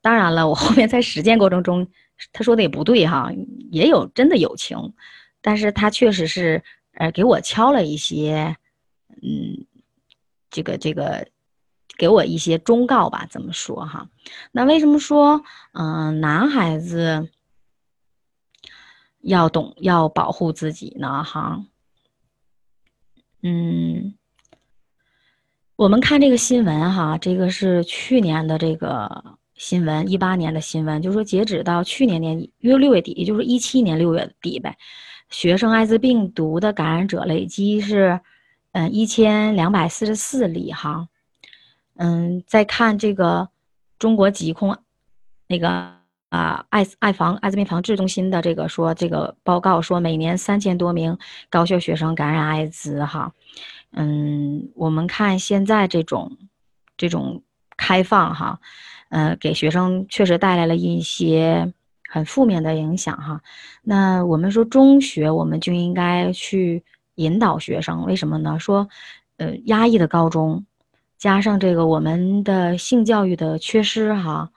[0.00, 1.86] 当然了，我后面在实践过程中，
[2.32, 3.30] 他说的也不对哈，
[3.70, 4.94] 也有真的友情，
[5.40, 6.62] 但是他确实是
[6.94, 8.56] 呃给我敲了一些，
[9.22, 9.66] 嗯，
[10.50, 11.28] 这个这个。
[11.96, 14.08] 给我一些忠告吧，怎么说哈？
[14.52, 15.42] 那为什么说，
[15.72, 17.30] 嗯，男孩子
[19.20, 21.24] 要懂要保护自己呢？
[21.24, 21.64] 哈，
[23.42, 24.14] 嗯，
[25.76, 34.76] 我们看这个新闻哈，这个是去年的这个新闻，一八年的新闻，就是说截止到去年年底约六月底，也就是一七年六月底呗，
[35.30, 38.20] 学生艾滋病毒的感染者累计是，
[38.72, 41.08] 嗯，一千两百四十四例哈。
[41.96, 43.48] 嗯，再看这个
[43.98, 44.76] 中国疾控
[45.48, 45.68] 那个
[46.28, 51.16] 啊，爱爱防艾滋病防治中心的这个说这个报告说，每年三千多名
[51.48, 53.32] 高校学生感染艾滋哈。
[53.92, 56.36] 嗯，我们看现在这种
[56.96, 57.42] 这种
[57.76, 58.60] 开放哈，
[59.08, 61.72] 呃，给学生确实带来了一些
[62.10, 63.40] 很负面的影响哈。
[63.82, 66.84] 那我们说中学我们就应该去
[67.14, 68.58] 引导学生，为什么呢？
[68.58, 68.88] 说
[69.38, 70.66] 呃，压抑的高中。
[71.18, 74.50] 加上这个我们的性教育的缺失哈，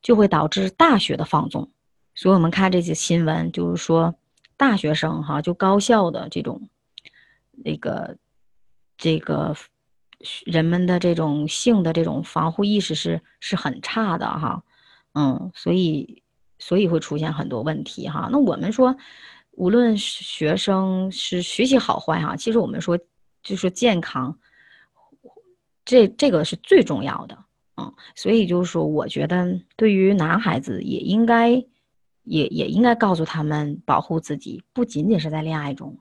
[0.00, 1.70] 就会导致大学的放纵。
[2.14, 4.14] 所以我们看这些新闻，就是说
[4.56, 6.68] 大学生哈，就高校的这种
[7.52, 8.16] 那个
[8.96, 9.54] 这个
[10.46, 14.62] 人们的这种性的这种防护意识是是很差的哈。
[15.14, 16.22] 嗯，所以
[16.58, 18.28] 所以会出现很多问题哈。
[18.32, 18.96] 那我们说，
[19.50, 22.98] 无论学生是学习好坏哈，其实我们说
[23.42, 24.38] 就是健康。
[25.84, 27.36] 这这个是最重要的，
[27.76, 31.50] 嗯，所以就是说，我觉得对于男孩子也应该，
[32.22, 35.98] 也也应该告诉他们保护自己，不仅仅是在恋爱中。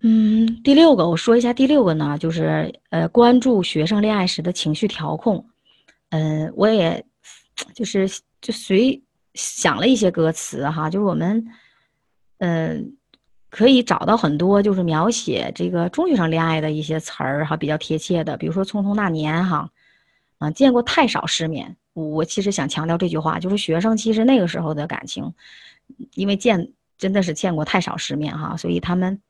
[0.00, 5.48] 嗯，第六个我说一下，第六个呢，就是呃，关注学生恋爱时的情绪调控。
[6.08, 7.06] 嗯，我也
[7.74, 8.08] 就是
[8.40, 9.00] 就随
[9.34, 11.46] 想了一些歌词哈，就是我们，
[12.38, 12.96] 嗯。
[13.50, 19.68] 可以找到很多就是描写这个中学生恋爱的一些词儿哈，比较贴切的，比如说《匆匆那年》哈，
[20.38, 21.76] 啊，见过太少世面。
[21.92, 25.34] 我其实想强调这句话，就是学生其实那个时候的感情，
[26.14, 29.20] 因为见真的是见过太少世面哈，所以他们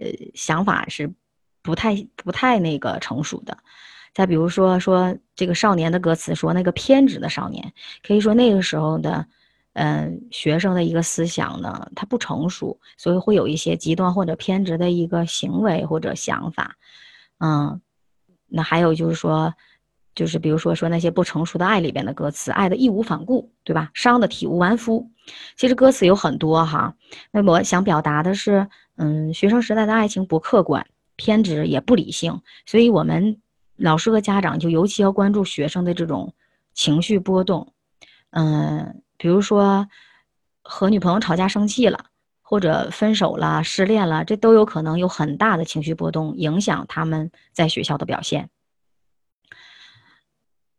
[0.00, 1.14] 呃想法是
[1.62, 3.56] 不太不太那个成熟的。
[4.12, 7.72] 再比如说说这个少年的歌词，说那个偏执的少年，
[8.04, 9.24] 可以说那个时候的。
[9.74, 16.76] 嗯，学生的一个思想呢，他不成熟，所以会有一些极端或者偏执的一个行为或者想法。
[17.38, 17.80] 嗯，
[18.46, 19.52] 那还有就是说，
[20.14, 23.90] 就是比如说说那些不成熟的爱里边的歌词，爱的义无反顾，对吧？
[23.94, 25.10] 伤的体无完肤。
[25.56, 26.94] 其实歌词有很多哈。
[27.32, 33.40] 那我想表达的是，嗯，学生时代的爱情不客观、偏执也不理性，所以我们
[33.74, 36.32] 老师和家长就尤其要关注学生的这种
[36.74, 37.72] 情绪波动。
[38.30, 39.00] 嗯。
[39.16, 39.88] 比如说，
[40.62, 42.06] 和女朋友吵架生气了，
[42.42, 48.50] 或者分手了、失恋了，这都有可能有很大的情绪波动，影响他们在学校的表现。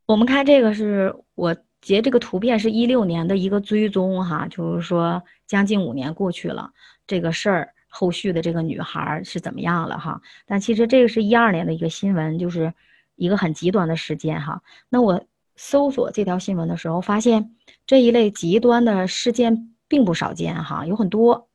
[0.06, 6.72] 我们看这个是我截这个图片，是一六年的一个追踪哈，就是说将近五年过去了，
[7.08, 10.22] 这个事儿后续的这个女孩是怎么样了哈？
[10.46, 12.74] 但其实这个是一二年的一个新闻，就是
[13.16, 14.62] 一个很极端的事件哈。
[14.90, 15.26] 那我
[15.56, 21.48] 搜索这条新闻的时候，发现这一类极端的事件并不少见哈，有很多。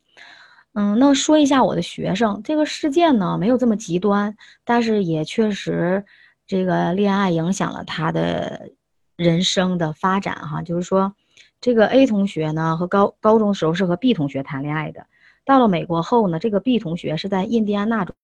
[0.72, 6.04] 嗯，那说一下我的学生这个事件呢，没有这么极端，但是也确实。
[6.46, 8.72] 这个恋爱影响了他的
[9.14, 11.14] 人生的发展，哈，就是说，
[11.60, 15.06] 这个 A 同学呢和高高中时候是和 B 同学谈恋爱的，
[15.44, 18.14] 到了美国后呢，这个 B 同学是在印第安纳州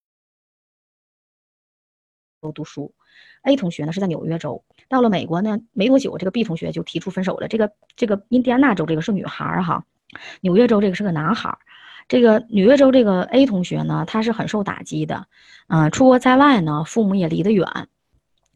[2.52, 2.92] 读书
[3.46, 4.62] ，A 同学呢是在纽约州。
[4.88, 7.48] 到了美国呢，没多久，这个 B 同学就提出分手了。
[7.48, 9.84] 这个这个印第安纳州这个是女孩儿哈，
[10.42, 11.58] 纽约州这个是个男孩儿。
[12.08, 15.26] 这个纽约州这个 A 同学呢，他是很受打击的，
[15.68, 17.66] 嗯，出国在外呢，父母也离得远。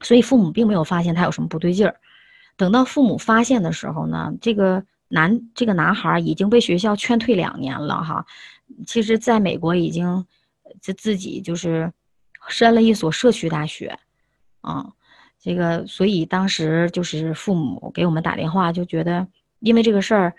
[0.03, 1.97] 所以父母并没有发现他有什么不对劲儿，
[2.57, 8.25] 等到父母发现的时候呢，这个男这个男孩已经被学校劝退两年了哈。
[8.87, 10.25] 其实，在美国已经
[10.81, 11.93] 自自己就是
[12.49, 13.99] 申了一所社区大学，
[14.61, 14.93] 啊，
[15.41, 19.27] 这个所以当时就是父母给我们打电话，就觉得
[19.59, 20.35] 因为这个事儿，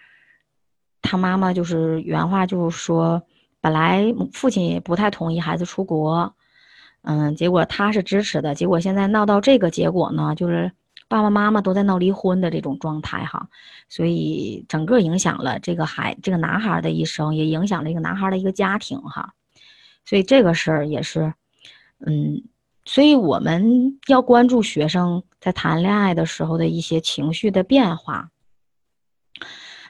[1.01, 3.21] 他妈妈就是原话就是说，
[3.59, 6.35] 本来父亲也不太同意孩子出国。
[7.03, 10.71] 嗯，结果他是支持的，结果现在闹到这个结果呢，就是
[11.07, 13.49] 爸爸妈妈都在闹离婚的这种状态哈，
[13.89, 19.33] 所以整个影响了这个孩这个男孩的一生，也影响了一个男孩的一个家庭哈，
[20.05, 21.33] 所以这个事儿也是，
[22.05, 22.43] 嗯，
[22.93, 28.31] 所以我们要关注学生在谈恋爱的时候的一些情绪的变化。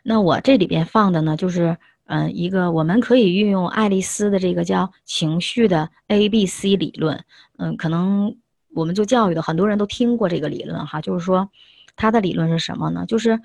[0.03, 1.77] 那我这里边放的呢，就是。
[2.13, 7.23] 嗯，一个我们可以运用爱丽丝的这个叫情绪的 A B C 理论。
[7.57, 8.35] 嗯，可能
[8.75, 11.49] 我们做教育的很多人都听过这个理论哈，就是说，
[11.95, 13.05] 它的理论是什么呢？
[13.05, 13.39] 就是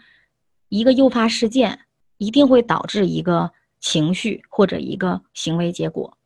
[0.69, 1.79] 一个诱发事件
[2.17, 6.19] 一定会导致一个情绪或者一个行为结果，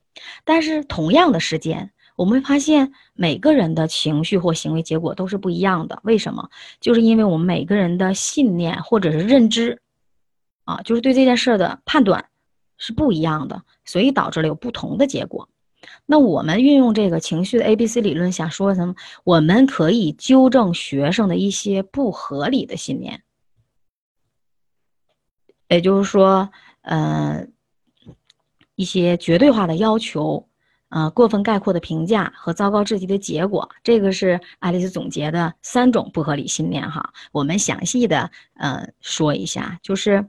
[0.43, 5.99] 但是同样的事件，我们会发现每个人的情绪或行为结果都是不一样的。
[6.05, 6.51] 为什么？
[6.79, 9.81] 就是因为我们每个人的信念或者是认知，
[10.65, 12.27] 啊，就是对这件事的判断。
[12.77, 15.49] 是不一样的，所以导致了有不同的结果。
[16.05, 18.95] 那我们运用这个情绪的 A B C 理论，想说什么？
[19.25, 23.23] 我们可以纠正学生的一些不合理的信念，
[25.69, 26.51] 也就是说，
[26.83, 27.47] 呃，
[28.75, 30.49] 一些绝对化的要求，
[30.91, 33.69] 呃，过分概括的评价和糟糕至极的结果。
[33.83, 36.91] 这个是爱丽丝总结的三种不合理信念。
[36.91, 40.27] 哈，我们详细的呃说一下，就是，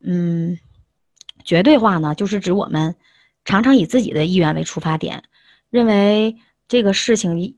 [0.00, 0.56] 嗯。
[1.44, 2.96] 绝对化呢，就是指我们
[3.44, 5.22] 常常以自己的意愿为出发点，
[5.70, 6.34] 认为
[6.66, 7.56] 这个事情一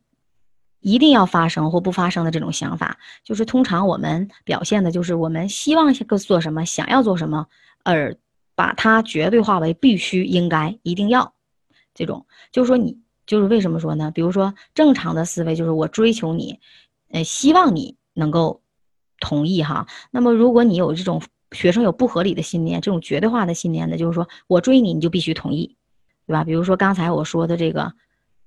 [0.81, 7.47] 一定要发生或不发生的这种想法，就是通常我们表现的就是我们希望做什么，想要做什么，
[7.83, 8.15] 而
[8.55, 11.33] 把它绝对化为必须、应该、一定要
[11.99, 12.25] 这种。
[12.53, 12.97] 就是说，你
[13.27, 14.11] 就是为什么说呢？
[14.15, 16.61] 比如说，正常的思维就是我追求你，
[17.11, 18.63] 呃，希望你能够
[19.21, 19.87] 同意哈。
[20.11, 21.21] 那么，如果你有这种。
[21.53, 25.79] 学生有不合理的信念，这种绝对化的信念呢，就是说我追你，你就必须同意，
[26.27, 26.45] 对吧？
[26.45, 27.91] 比如说刚才我说的这个，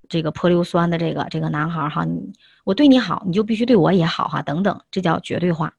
[0.08, 2.32] 这个泼硫酸的这个这个男孩哈，你
[2.64, 5.74] 我对你好，你就必须对我也好哈，等等，这叫绝对化。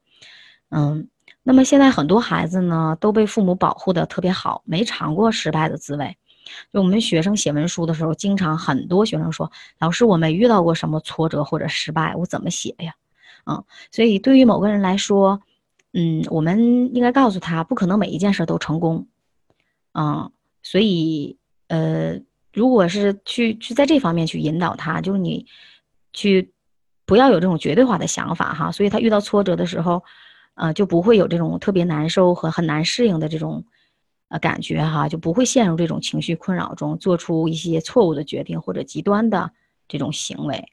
[0.70, 1.06] 嗯，
[1.44, 6.18] 那么现在很多孩子呢都被父母保护的特别好，没尝过失败的滋味。
[6.72, 12.94] 就我们学生写文书的时候，经常很多学生说，老师我没遇到过什么挫折或者失败，我怎么写呀？
[13.46, 15.40] 嗯，所以对于某个人来说。
[15.94, 19.08] 嗯，我们应该告诉他，不可能每一件事都成功，
[19.92, 20.32] 嗯，
[20.62, 21.36] 所以，
[21.68, 22.18] 呃，
[22.54, 25.44] 如果是去去在这方面去引导他，就是你
[26.14, 26.50] 去
[27.04, 30.02] 不要有这种绝对化的想法哈，所以他遇到挫折的时候，
[30.54, 33.62] 呃，就不会有这种特别难受和很难适应的这种
[34.32, 39.52] 呃感觉哈，就不会陷入这种情绪困扰中，做出一些错误的决定或者极端的
[39.86, 40.64] 这种行为。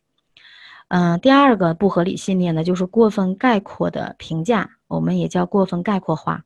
[0.88, 6.46] 嗯，第二个不合理信念呢，就是过分概括的评价，我们也叫过分概括化。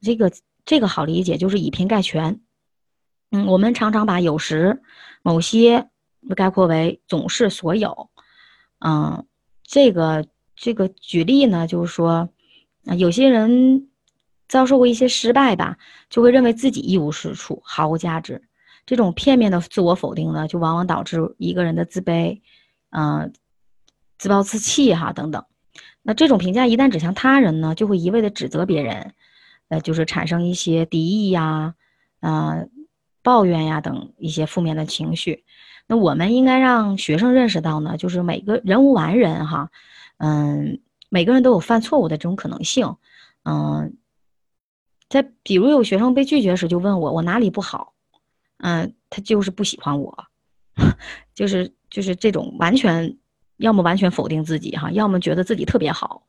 [0.00, 0.30] 这个
[0.64, 2.40] 这个好理解，就是以偏概全。
[3.32, 4.80] 嗯，我们常常把有时、
[5.22, 5.90] 某些
[6.36, 8.08] 概括为总是、所有。
[8.78, 9.26] 嗯，
[9.64, 10.24] 这个
[10.54, 12.28] 这个举例呢，就是说，
[12.96, 13.88] 有些人
[14.54, 15.76] 遭受过一些失败吧，
[16.08, 18.40] 就会认为自己一无是处、毫无价值。
[18.86, 22.40] 这种片面的自我否定呢，就往往导致一个人的自卑。
[22.90, 23.32] 嗯。
[24.16, 25.44] 自暴自弃哈等等，
[26.00, 29.12] 那这种评价一旦指向他人呢，就会一味的指责别人，
[29.68, 31.74] 呃，就是产生一些敌意呀，
[32.20, 32.68] 呃，
[33.24, 35.44] 抱怨呀等一些负面的情绪。
[35.88, 39.68] 那我们应该让学生认识到呢，就是每个人无完人哈，
[40.18, 40.80] 嗯，
[41.10, 42.96] 每个人都有犯错误的这种可能性，
[43.42, 43.96] 嗯，
[45.08, 47.92] 在比如有学生被拒绝时，就问我我哪里不好，
[48.58, 50.24] 嗯，他就是不喜欢我，
[51.34, 53.16] 就是就是这种完全
[53.58, 56.22] 要么完全否定自己哈，要么觉得自己特别好，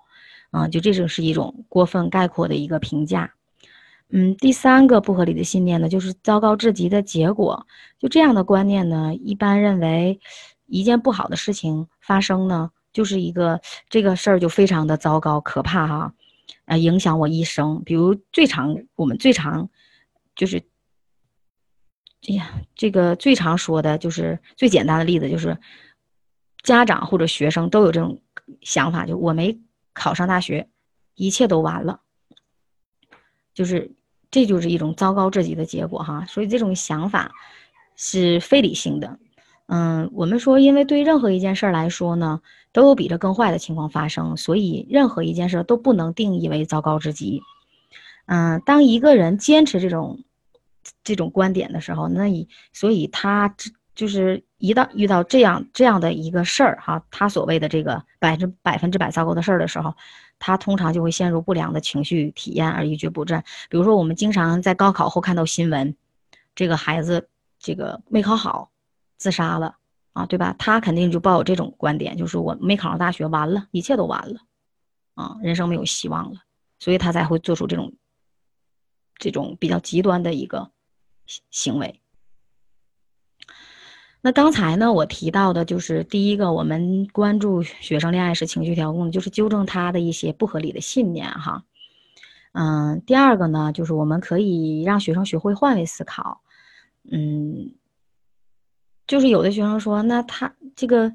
[0.51, 3.34] 啊，就这种是一种过分概括的一个评价。
[4.09, 7.65] 嗯，第三个不合理的信念呢，就是糟糕至极的结果。
[7.97, 10.19] 就这样的观念呢，一般认为，
[10.67, 13.59] 一件不好的事情发生呢，就是一个
[13.89, 16.13] 这个事儿就非常的糟糕可怕哈，
[16.66, 17.84] 呃，影响我一生。
[17.84, 19.70] 比如最常我们最常
[20.36, 20.58] 就是，
[22.28, 25.58] 哎呀，这个最常说的就是最简单的例子就是，
[26.64, 28.22] 家长或者学生都有这种
[28.62, 29.60] 想法，就我没
[29.93, 30.70] 考上大学，
[31.16, 32.02] 一切都完了。
[33.54, 33.96] 就是，
[34.30, 37.32] 这就是一种糟糕至极的结果哈，所以这种想法
[37.96, 39.18] 是非理性的。
[39.68, 42.41] 嗯，我们说，因为对任何一件事儿来说呢，
[42.72, 47.41] 都有比这更坏的情况发生，所以任何一件事都不能定义为糟糕至极。
[48.28, 50.24] 嗯，当一个人坚持这种
[51.03, 53.55] 这种观点的时候，那以所以他
[53.95, 59.93] 就是一到遇到这样这样的一个事儿哈，他所谓的这个百分百分之百糟糕的事儿的时候。
[60.38, 63.41] 他通常就会陷入不良的情绪体验而一蹶不振。
[63.70, 65.95] 比如说，我们经常在高考后看到新闻，
[66.53, 68.70] 这个孩子这个没考好，
[69.18, 69.78] 自杀了
[70.13, 70.55] 啊，对吧？
[70.57, 74.39] 他肯定就抱有这种观点，就是我没考上大学，完了，一切都完了，
[75.16, 76.41] 啊，人生没有希望了，
[76.80, 77.93] 所以他才会做出这种
[79.18, 80.72] 这种比较极端的一个
[81.51, 82.01] 行为。
[84.22, 91.63] 那刚才呢，我提到的就是第一个，我们关注学生恋爱时情绪调控，就是纠正他的一些不合理的信念哈。
[92.53, 96.41] 嗯，第二个呢，就是我们可以让学生学会换位思考。
[97.11, 97.76] 嗯，
[99.08, 101.12] 就是有的学生说，那他这个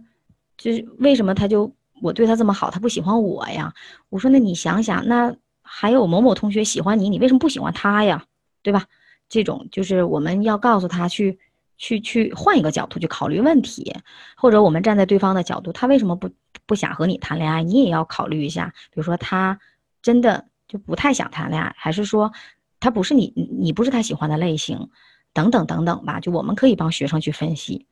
[0.56, 3.72] 就是为什么他就我对他这么好，他不喜欢我呀？
[4.08, 8.24] 我说，那你想想，那还有某某同学喜欢你，你为什么不喜欢他呀？
[8.62, 8.86] 对吧？
[9.28, 11.38] 这种就是我们要告诉他去。
[11.82, 13.96] 去去换一个角度去考虑问题，
[14.36, 16.28] 或者我们站在对方的角度，他为什么不
[16.66, 17.62] 不想和你谈恋爱？
[17.62, 18.66] 你也要考虑一下。
[18.90, 19.58] 比如说他
[20.02, 22.30] 真的就不太想谈恋爱，还是说
[22.80, 24.90] 他不是你你不是他喜欢的类型，
[25.32, 26.20] 等等等等吧。
[26.20, 27.86] 就我们可以帮学生去分析。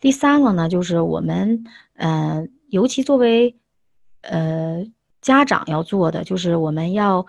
[0.00, 1.64] 第三个呢，就是我们
[1.94, 3.56] 呃，尤其作为
[4.22, 4.84] 呃
[5.20, 7.26] 家长要做的，就是我们要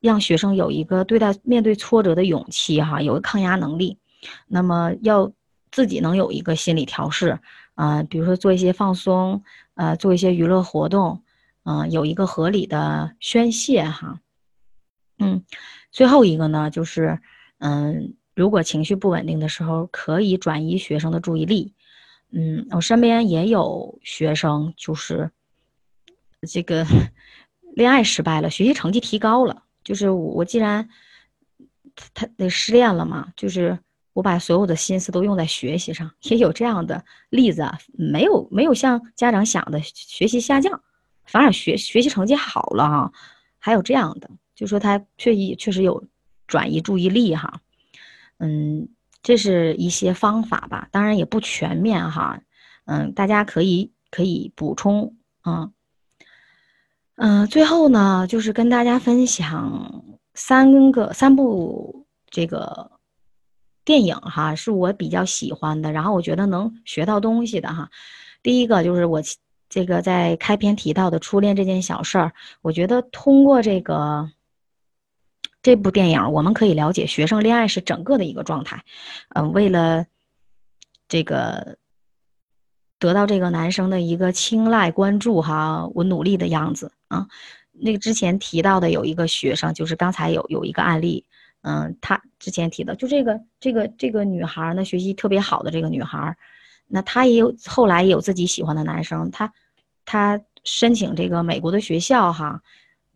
[0.00, 3.98] 让学生有一个对待面对挫折的勇气哈，有个抗压能力。
[4.46, 5.32] 那么要。
[5.74, 7.40] 自己能有一个心理调试，
[7.74, 9.42] 啊，比如说做一些放松，
[9.74, 11.24] 呃，做一些娱乐活动，
[11.64, 14.20] 嗯，有一个合理的宣泄哈，
[15.18, 15.42] 嗯，
[15.90, 17.18] 最后一个呢，就是，
[17.58, 21.74] 嗯，如果情绪不稳定的时候，可以转移学生的注意力，
[22.30, 25.30] 嗯，我身边也有学生就是
[26.48, 26.86] 这个
[27.74, 30.88] 恋爱失败了，学习成绩提高了，就是我既然
[32.14, 33.78] 他他失恋了嘛，就是。
[34.14, 40.80] 我把所有的心思都用在学习上，也有这样的例子啊，没有没有像家长想的学习下降，
[41.24, 43.12] 反而学学习成绩好了哈，
[43.58, 46.04] 还有这样的，就说他确实确实有
[46.46, 47.60] 转移注意力哈，
[48.38, 48.88] 嗯，
[49.22, 52.40] 这是一些方法吧，当然也不全面哈，
[52.86, 55.70] 嗯，大家可以可以补充啊，
[57.16, 60.04] 嗯，最后呢，就是跟大家分享
[60.34, 62.92] 三个三部这个。
[63.86, 67.90] 电影哈是我比较喜欢的，然后我觉得能学到东西的哈。
[68.42, 69.20] 第一个就是我
[69.68, 72.32] 这个在开篇提到的初恋这件小事儿，
[72.62, 74.30] 我觉得通过这个
[75.64, 78.84] 这部电影，我们可以了解学生恋爱是整个的一个状态。
[79.30, 80.04] 嗯，为了
[81.08, 81.78] 这个
[82.98, 87.26] 得到这个男生的一个青睐关注哈，我努力的样子啊。
[87.72, 91.24] 那个之前提到的有一个学生，就是刚才有有一个案例。
[91.62, 96.36] 嗯，他之前提的就这个这个这个女孩呢，学习特别好的这个女孩，
[96.88, 99.50] 那她也有后来也有自己喜欢的男生，她
[100.04, 102.60] 她申请这个美国的学校哈，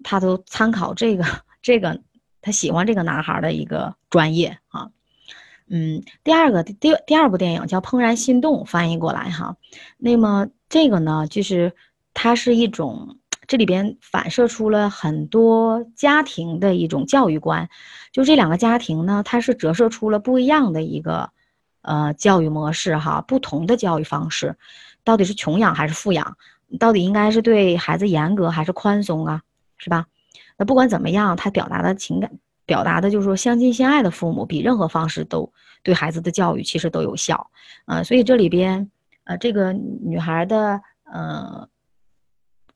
[0.03, 1.27] 她都参考这个
[1.61, 2.01] 这个
[2.41, 4.91] 她喜欢这个男孩的一个专业啊。
[5.69, 9.57] 嗯，第二个第第二部电影叫《怦然心动》，翻译过来哈，
[9.97, 11.73] 那么这个呢，就是
[12.15, 13.19] 它是一种。
[13.47, 17.67] 这里边反射出了很多家庭的一种教育观，
[18.13, 21.31] 就这两个家庭呢，它是折射出了不一样的一个
[21.81, 24.55] 呃教育模式哈，不同的教育方式，
[25.03, 26.37] 到底是穷养还是富养？
[26.79, 29.41] 到底应该是对孩子严格还是宽松啊？
[29.79, 30.05] 是吧？
[30.59, 32.31] 那不管怎么样，他表达的情感
[32.67, 35.51] 表达的就是说相亲相爱的父母比任何方式都
[35.83, 37.51] 对孩子的教育其实都有效，
[37.87, 38.91] 呃，所以这里边
[39.25, 41.67] 呃这个女孩的呃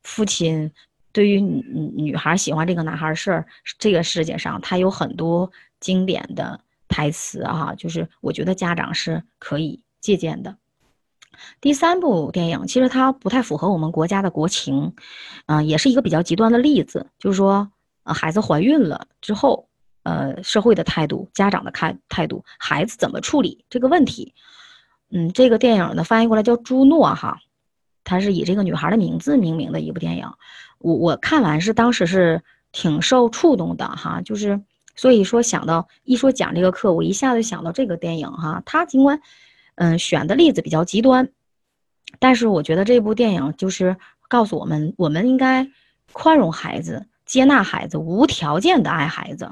[0.03, 0.71] 父亲
[1.13, 1.63] 对于女
[1.95, 3.47] 女孩喜欢这个男孩事儿
[3.79, 6.59] 这个事情上，他有很多经典的
[6.89, 10.57] 台词啊，就是我觉得家长是可以借鉴的。
[11.61, 14.95] 第三部电影其实它不太符合我们国家的国情，
[15.47, 17.71] 嗯，也是一个比较极端的例子，就是说，
[18.05, 19.69] 呃，孩子怀孕了之后，
[20.03, 24.35] 呃，社会的态度、家长的态态度、孩子怎么处理这个问题，
[25.11, 27.39] 嗯，这个电影呢翻译过来叫《朱诺》哈，
[28.05, 30.31] 它是以这个女孩的名字命名的一部电影，
[30.79, 34.61] 我我看完是当时是挺受触动的哈，就是
[34.97, 39.21] 所以说想到一说讲这个课，我一下子想到这个电影哈，它尽管。
[39.77, 41.29] 嗯，选的例子比较极端，
[42.19, 43.97] 但是我觉得这部电影就是
[44.29, 45.69] 告诉我们，我们应该
[46.13, 49.51] 宽容孩子，接纳孩子，无条件的爱孩子。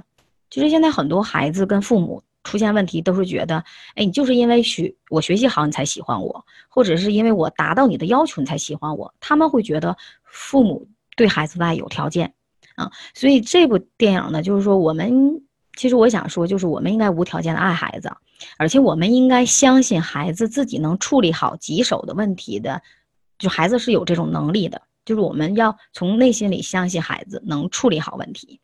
[0.50, 3.64] 就是现在很多孩子跟父母出现问题，都是觉得，
[3.94, 9.14] 哎，你就是因为学我学习好，你才喜欢我，或者是因为我达到你的要求，你才喜欢我。
[9.20, 12.34] 他们会觉得父母对孩子的爱有条件
[12.74, 15.42] 啊，所以这部电影呢，就是说我们
[15.80, 18.12] 其实我想说，就是我们应该无条件的爱孩子。
[18.58, 22.82] 而且我们应该相信孩子自己能处理好棘手的问题的，
[23.38, 24.82] 就孩子是有这种能力的。
[25.06, 28.60] 就是我们要从内心里相信孩子能处理好问题。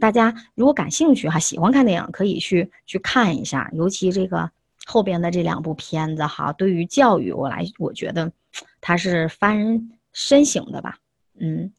[0.00, 4.50] 大家如果感兴趣哈，喜欢看电影可以去去看一下，尤其这个
[4.86, 8.32] 后边的这两部片子哈，对于教育我来，我觉得
[8.80, 10.98] 它是发人深省的吧。
[11.38, 11.72] 嗯，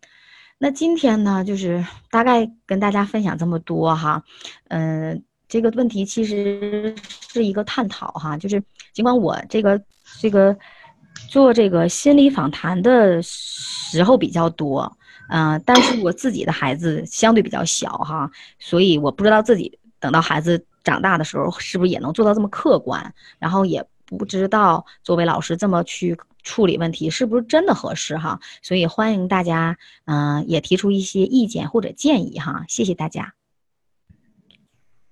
[0.63, 4.23] 那今天呢，就是大概跟大家分享这么多哈，
[4.67, 5.23] 嗯。
[5.47, 6.95] 这个问题其实
[7.29, 9.77] 是一个探讨哈，就是尽管我这个
[10.21, 10.57] 这个
[11.27, 14.89] 做这个心理访谈的时候比较多，
[15.27, 33.33] 嗯，但是我自己的孩子相对比较小哈，所以我不知道自己等到孩子长大的时候是不是也能做到这么客观，然后也不知道作为老师这么去处理问题是不是真的合适哈，所以欢迎大家嗯也提出一些意见或者建议哈，谢谢大家。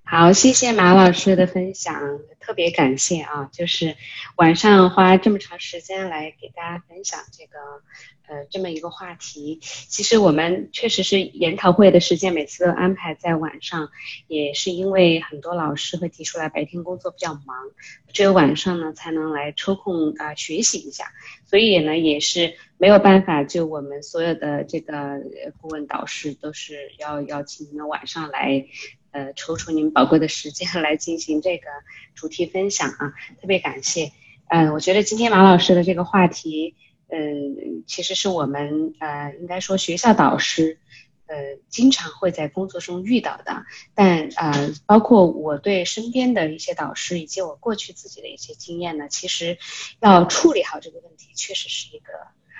[0.03, 2.01] 好，谢谢马老师的分享，
[2.39, 3.47] 特别感谢啊！
[3.53, 3.95] 就是
[4.37, 7.59] 晚上花这么长时间来给大家分享这个，
[8.29, 9.59] 呃，这么一个话题。
[9.61, 13.89] 其实我们确实是研讨会的时间每次都安排在晚上，
[14.27, 17.57] 也是因为很多老师会提出来白天工作比较忙，
[18.13, 21.05] 只有晚上呢才能来抽空啊学习一下，
[21.45, 24.93] 所以呢也是没有办法，就我们所有的这个
[25.59, 28.67] 顾问导师都是要邀请你们晚上来。
[29.11, 31.65] 呃，抽出你们宝贵的时间来进行这个
[32.13, 34.11] 主题分享啊，特别感谢。
[34.49, 36.75] 嗯，我觉得今天马老师的这个话题，
[37.09, 40.79] 嗯，其实是我们呃，应该说学校导师，
[41.25, 41.35] 呃，
[41.69, 43.65] 经常会在工作中遇到的。
[43.93, 49.57] 但呃，包括我对身边的一些导师以及我过去自己的一些经验呢，其实
[49.99, 52.13] 要处理好这个问题，确实是一个。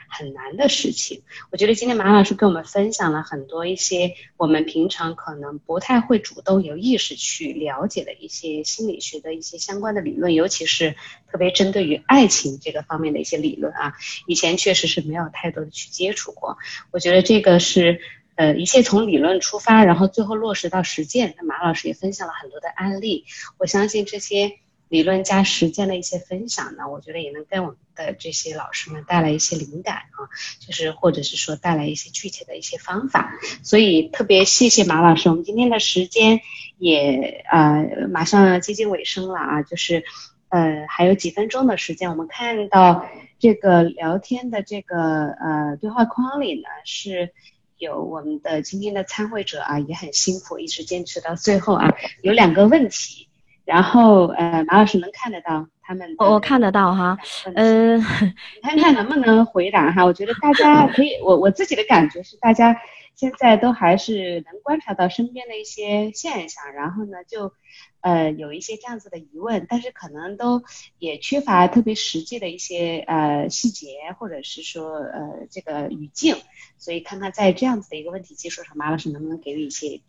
[0.10, 10.96] 很难的事情，我觉得今天马老师跟我们分享了很多一些我们平常可能不太会主动有意识去了解的一些心理学的一些相关的理论，尤其是
[11.32, 13.94] 特别针对于爱情这个方面的一些理论啊，
[14.28, 16.58] 以前确实是没有太多的去接触过。
[16.92, 18.02] 我觉得这个是
[18.36, 21.36] 呃一切从理论出发，然后最后落实到实践。
[21.38, 23.26] 那马老师也分享了很多的案例，
[23.58, 24.60] 我相信这些。
[24.90, 30.28] 理论加实践的一些分享呢，我觉得也能给我们的这些老师们带来一些灵感啊，
[30.60, 33.32] 就是或者是说带来一些具体的一些方法。
[33.64, 36.42] 所以特别谢谢马老师，我们今天的时间
[36.80, 40.04] 也呃马上接近尾声了啊，就是
[40.50, 43.08] 呃还有几分钟的时间，我们看到
[43.38, 44.98] 这个聊天的这个
[45.30, 47.32] 呃对话框里呢是
[47.78, 51.94] 有我们的今天的参会者啊，也很辛苦，一直坚持到最后啊，
[52.24, 53.29] 有两个问题。
[53.70, 57.16] 然后，呃，马老师能看得到他们，我我看得到哈，
[57.54, 58.02] 嗯，
[58.64, 60.04] 看看能不能回答哈。
[60.04, 62.76] 我觉得大家可以，我我自己的感觉是，大家
[63.14, 67.54] 现在都还是能观察到身边的一些现象，然后呢，就
[68.02, 70.64] 呃有一些这样子的疑问，但是可能都
[70.98, 73.88] 也缺乏特别实际的一些呃细节，
[74.18, 76.36] 或者是说呃这个语境，
[76.80, 80.02] 所以看看在这样子的一个问题基础上，马老师能不能给予一些。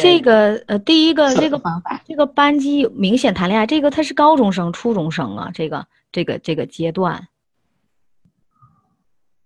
[0.00, 7.28] 这个呃，第一个这个方法，这个班级明显谈恋爱，这个他是高中生、初中生啊，这个这个这个阶段，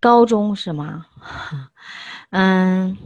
[0.00, 1.06] 高中是吗？
[2.30, 2.96] 嗯，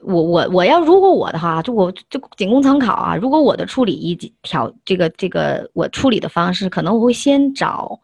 [0.00, 3.16] 我我我要如果我的话，就我就仅供参考啊。
[3.16, 8.00] 如果我的处理一条这个这个我处理的方式，可能我会先找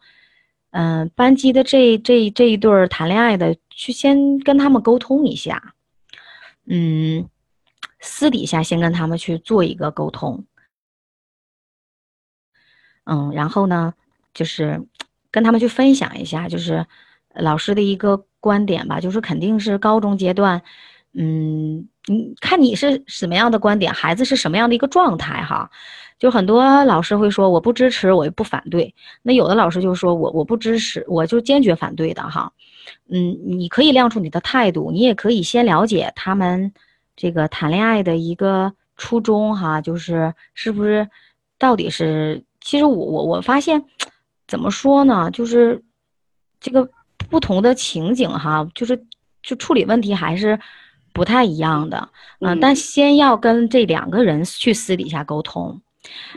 [0.71, 5.73] 嗯班级的这这这一对谈恋爱的去先跟他们沟通一下，
[6.65, 7.29] 嗯。
[8.05, 10.45] 私底下先跟他们去做一个沟通。
[13.05, 13.93] 嗯，然后呢，
[14.33, 14.81] 就是
[15.31, 16.85] 跟他们去分享一下，就是
[17.33, 20.61] 老师的一个观点吧，就是肯定是高中阶段，
[21.13, 25.69] 嗯，你看你是什么样的观点，孩子是什么样的一个状态哈。
[26.17, 28.95] 就很多老师会说我不支持，我也不反对。
[29.21, 32.53] 那有的老师就说我我不支持，我就坚决反对的哈。
[33.09, 36.73] 嗯，你可以亮出你的态度，你也可以先了解他们
[37.15, 41.07] 这个谈恋爱的一个初衷哈，就是是不是
[41.57, 42.43] 到底是。
[42.61, 43.85] 其实我我我发现，
[44.47, 45.29] 怎么说呢？
[45.29, 45.83] 就是
[46.59, 46.89] 这个
[47.29, 49.05] 不同的情景哈，就是
[49.43, 50.59] 就处理问题还是
[51.13, 52.09] 不太一样的。
[52.39, 55.79] 嗯，但先要跟这两个人去私底下沟通。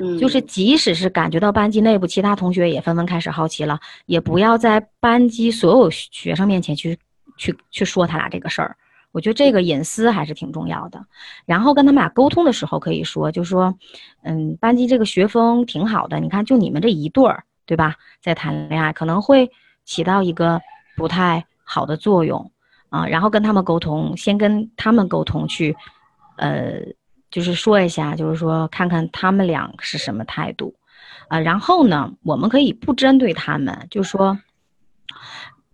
[0.00, 6.98] 嗯，就是即使是感觉到班级内部其他同学也纷纷开始好奇了，也不要在班级所有学生面前去
[7.38, 8.76] 去去说他俩这个事儿。
[9.10, 11.04] 我觉得这个隐私还是挺重要的，
[11.46, 13.74] 然后跟他们俩沟通的时候可以说，就说，
[14.22, 19.50] 嗯，班级这个学风挺好的，你看就你们这一对儿，对吧，在谈恋爱可能会
[19.84, 20.60] 起到一个
[20.96, 22.52] 不太好的作用
[22.90, 25.74] 啊，然后跟他们沟通，先跟他们沟通去，
[26.36, 26.80] 呃，
[27.30, 30.74] 就是说一下，就是说看看他们俩是什么态度，
[31.28, 34.38] 啊，然后呢，我们可以不针对他们，就说。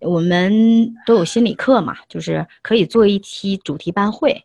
[0.05, 4.45] 我们都有心理课嘛，就是可以做一期主题班会，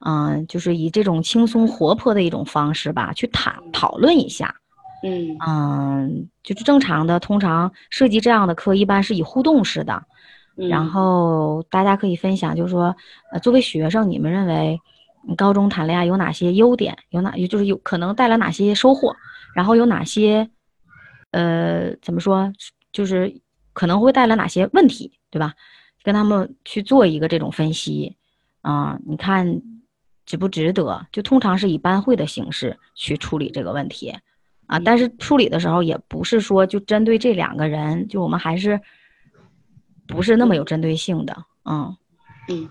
[0.00, 4.54] 嗯，就是以这种轻松活泼的一种方式吧，去谈讨论一下，
[5.02, 10.02] 嗯嗯，就是正常的，通常设计这样的课一般是以互动式的，
[10.56, 12.94] 然后大家可以分享，就是说，
[13.32, 14.78] 呃，作为学生，你们认为
[15.36, 16.96] 高中谈恋爱有哪些优点？
[17.08, 19.16] 有哪，就是有可能带来哪些收获？
[19.54, 20.48] 然后有哪些，
[21.30, 22.52] 呃，怎么说，
[22.92, 23.40] 就是。
[23.72, 25.54] 可能会带来哪些问题，对吧？
[26.02, 28.16] 跟他们去做一个这种分析，
[28.62, 29.62] 啊，你看
[30.24, 31.06] 值不值得？
[31.12, 34.14] 就通常是以班会的形式去处理这个问题，
[34.66, 38.80] 啊，但是处理的时候也不是说就针对这两个人，就我们还是
[40.06, 41.96] 不是那么有针对性的，嗯
[42.48, 42.68] 嗯，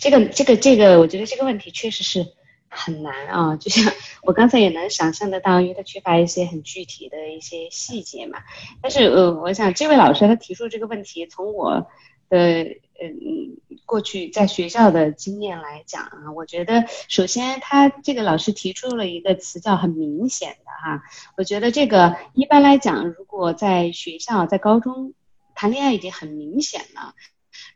[0.00, 2.26] 这个这个这个，我觉得这个问题确实是。
[2.70, 3.92] 很难啊，就像
[4.22, 8.40] 我刚才也能想象得到，因为他缺乏一些很具体的一些细节嘛。
[8.82, 11.86] 但是呃，我想这位老师他提出这个问题，从我
[12.28, 12.62] 的
[13.00, 21.02] 嗯过去在学校的经验来讲啊，我觉得首先他这个老师提出了一个词叫很明显的哈。
[21.36, 25.14] 我觉得这个一般来讲，如果在学校在高中
[25.54, 27.14] 谈恋爱已经很明显了。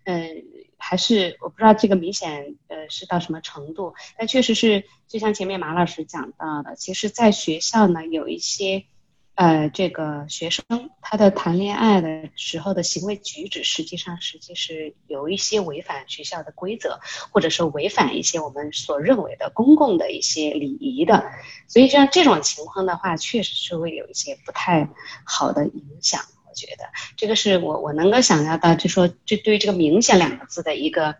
[0.04, 0.44] 嗯，
[0.84, 8.84] 还是我不知道这个明显呃是到什么程度，但确实是就像前面马老师讲到的，其实在学校呢有一些
[9.36, 10.64] 呃这个学生
[11.00, 16.98] 他的谈恋爱的时候的行为举止，实际上实际是有一些违反学校的规则，
[17.30, 21.30] 或者说违反一些我们所认为的公共的一些礼仪的，
[21.68, 24.90] 所以像这种情况的话，确实是会有一些不太
[25.24, 26.20] 好的影响。
[26.54, 26.84] 觉得
[27.16, 31.16] 这个是我我能够想象到，就说就对于这个“明显”两个字的一个，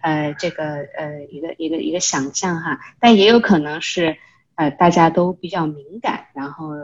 [0.00, 0.64] 呃，这个
[0.96, 4.16] 呃一个一个一个想象哈，但也有可能是
[4.54, 6.74] 呃大家都比较敏感，然后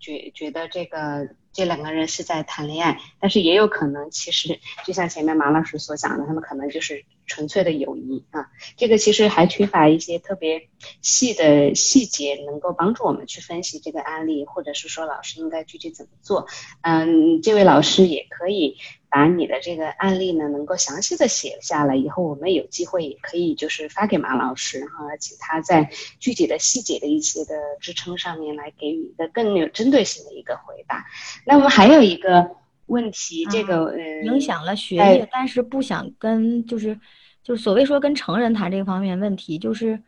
[0.00, 1.28] 觉觉得这个。
[1.52, 8.50] 这两个人是在谈恋爱，但是也有可能，其实就像前面马老师所讲的，他们可能就是纯粹的友谊啊。
[8.76, 10.68] 这个其实还缺乏一些特别
[11.02, 16.46] 细的细节，能够帮助我们去分析这个案例，或者是说老师应该具体怎么做。
[16.80, 18.78] 嗯，这位老师也可以。
[19.12, 31.04] 把你的这个案例呢，能够详细的写下来，以后我们有机会也可以就是发给马老师，然后请他在具体的细节的一些的支撑上面来给予一个更有针对性的一个回答。
[31.44, 32.56] 那我们还有一个
[32.86, 36.98] 问题，这个呃，影响了学业，但是不想跟就是
[37.44, 40.02] 就是所谓说跟成人谈这方面问题，就是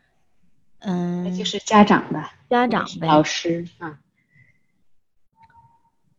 [0.79, 3.99] 嗯，那就是家长吧家长呗，老师啊。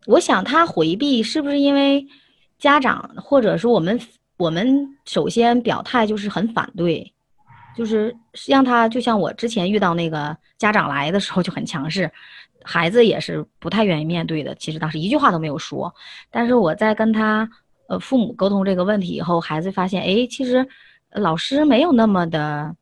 [0.06, 2.06] 我想他回避是不是因为？
[2.58, 4.00] 家长或者说我们，
[4.38, 7.12] 我们首先表态就是很反对，
[7.76, 8.14] 就是
[8.46, 12.10] 让他就像我之前遇到那个家长来的时候就很强势，
[12.64, 14.54] 孩子也是不太愿意面对的。
[14.54, 15.94] 其实当时一句话都没有说，
[16.30, 17.48] 但是我在跟他
[17.88, 20.66] 呃父母沟通这个问题以后，孩子发现，哎，其实
[21.12, 22.74] 老师没有那么的，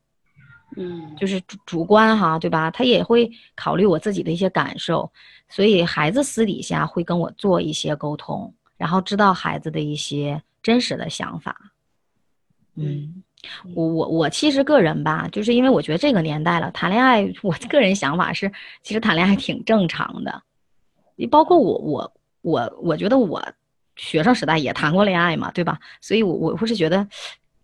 [0.76, 2.70] 嗯，就是主主观哈，对吧？
[2.70, 5.10] 他也会考虑我自己的一些感受，
[5.48, 8.54] 所以孩子私底下会跟我做一些沟通。
[8.76, 11.56] 然后知道孩子的一些真实的想法，
[12.74, 13.22] 嗯，
[13.74, 18.50] 我我我其实个人吧，就是因为我觉得这个年代了，谈恋爱，我个人想法是，
[18.82, 20.42] 其实谈恋爱挺正常的。
[21.16, 23.40] 你包括我我我我觉得我
[23.96, 25.78] 学生时代也谈过恋爱嘛，对吧？
[26.00, 27.06] 所以，我我会是觉得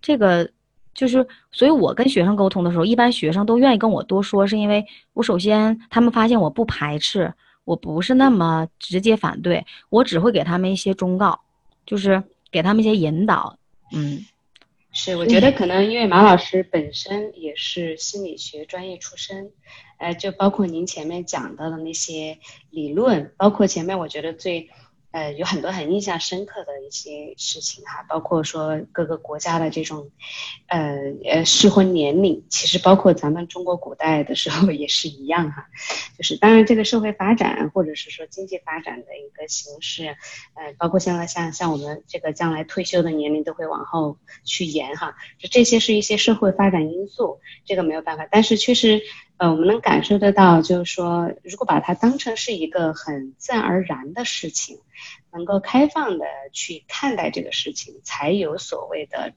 [0.01, 0.49] 这个
[0.95, 7.35] 就是，所以我跟学生沟通的时候，一般学生都愿意跟我多说，是因为我首先他们发现我不排斥，
[7.71, 11.41] 我不是那么直接反对，我只会给他们一些忠告，
[11.87, 12.21] 就是
[12.51, 13.57] 给他们一些引导。
[13.93, 14.27] 嗯，
[14.93, 19.53] 是，我觉得可能因为马老师本身也是心理学专业出身，
[19.99, 22.39] 呃，就包括您前面讲到的那些
[22.71, 24.69] 理论，包括前面我觉得最。
[25.13, 30.11] 呃，有很多很印象深刻的一些事情哈，包括说各个国家的这种，
[30.69, 35.67] 呃呃适婚年龄，其实包括咱们中国古代的时候也是一样哈，
[36.17, 40.17] 就是当然这个社会发展或者是说经济发展的一个形式，
[40.55, 49.03] 呃，包括现在像像我们这个将来退休的年龄都会往后去延哈，就这些是一些社会发展因素，这个没有办法，但是确实。
[49.41, 54.81] 呃，我们能感受得到，就是说，如果把它当成是一个很自然而然的事情，
[55.33, 59.33] 能够开放的去看待这个事情，才有所谓的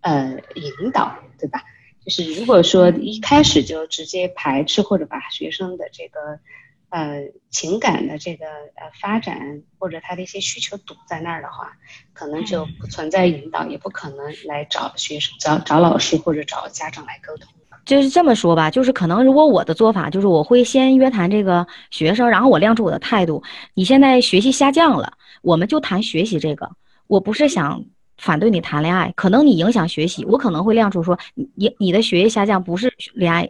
[0.00, 1.62] 呃引导，对吧？
[2.04, 6.40] 就是如果说一开始就直接排斥或者把学生的这个
[6.88, 11.76] 呃情感的这个呃发展或者他的一些需求堵在那儿的话，
[12.14, 17.52] 可能就不存在引导，也不可能来找学生、找找老师或者找家长来沟通。
[17.86, 23.40] 就是这么说吧，就是可能如果我的做法就是我会先约谈这个学生，然后我亮出我的态度。
[23.74, 26.68] 你现在学习下降了，我们就谈学习这个。
[27.06, 27.84] 我不是想
[28.18, 31.16] 反对你谈恋爱，可能你影响学习，我可能会亮出说
[31.54, 33.48] 你你的学业下降不是恋爱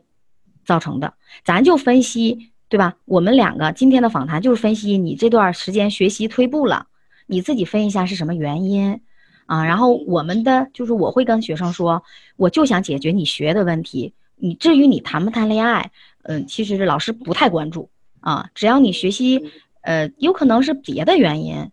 [0.67, 2.95] 造成的，咱就分析对吧？
[3.07, 6.89] 我们两个今天的访谈就是分析你这段时间学习退步了，
[7.27, 9.01] 你自己分析一下是什么原因
[9.47, 9.65] 啊？
[9.65, 12.03] 然后我们的就是我会跟学生说，
[12.37, 14.13] 我就想解决你学的问题。
[14.37, 15.91] 你至于你谈不谈恋爱，
[16.23, 17.91] 嗯，其实老师不太关注
[18.21, 18.49] 啊。
[18.55, 19.51] 只要你学习，
[19.83, 21.71] 呃，有可能是别的原因，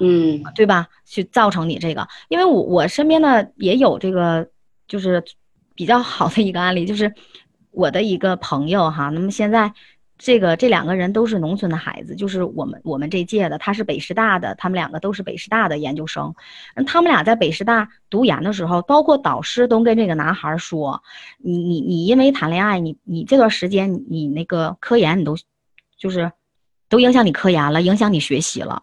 [0.00, 0.88] 嗯，对吧？
[1.04, 4.48] 去造成你这个，因为我我身边呢也有这个，
[4.88, 5.22] 就是
[5.74, 7.12] 比较好的一个案例，就是
[7.70, 9.10] 我的一个朋友哈。
[9.10, 9.72] 那么现在。
[10.18, 16.34] 这个这两个人都是农村的孩子，就是我们我们这届的，他是北师大的，他们两个都是北师大的研究生。
[16.86, 21.02] 他们俩在北师大读研的时候，包括导师都跟这个男孩说
[21.44, 25.36] ：“你你你因为谈恋爱，你你这段时间你那个科研你都
[25.98, 26.32] 就是
[26.88, 28.82] 都影响你科研了，影响你学习了，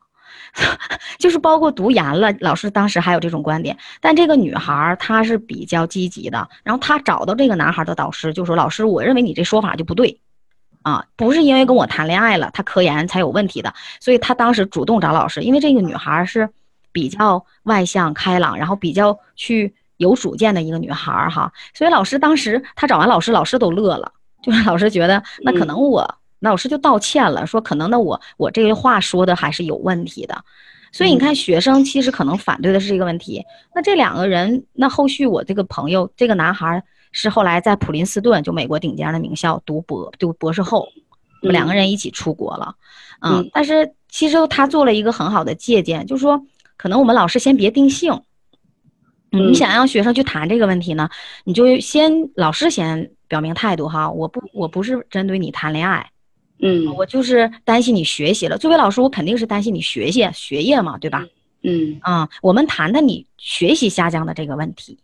[1.17, 10.19] 就是包括读研了。”老师当时还有这种观点，但这个女孩她是比较积极的，然后她找到这个男孩的导师就说：“老师，我认为你这说法就不对。”
[10.83, 16.49] 啊，不是因为跟我谈恋爱了，他科研才有问题的，所以他当时主动找老师，因为这个女孩是
[16.91, 24.11] 比较外向开朗，然后比较去有主见的一个女孩哈，所以老师当时他找完老师，老师都乐了，
[24.41, 30.43] 就是老师觉得那可能我，那老师就道歉了，说可能那我我这个话说的还是有问题的，
[30.91, 33.41] 所以你看学生其实可能反对的是这个问题，
[33.73, 36.83] 那这两个人，那后续我这个朋友这个男孩。
[37.13, 40.89] 是后来在普林斯顿，就美国顶尖的名校读博，读博士后，
[41.41, 42.75] 我们两个人一起出国了，
[43.21, 46.43] 嗯，但是其实他做了一个很好的借鉴，就是说，
[46.75, 48.21] 可能我们老师先别定性，
[49.29, 51.09] 你想让学生去谈这个问题呢，
[51.43, 56.09] 你就先老师先表明态度哈，我不我不是针对你谈恋爱，
[56.61, 61.25] 嗯，我就是担心你学习了，作为老师我肯定是担心你学习学业嘛，对吧？
[61.61, 61.99] 嗯。
[62.01, 64.97] 啊，我们谈谈你学习下降的这个问题。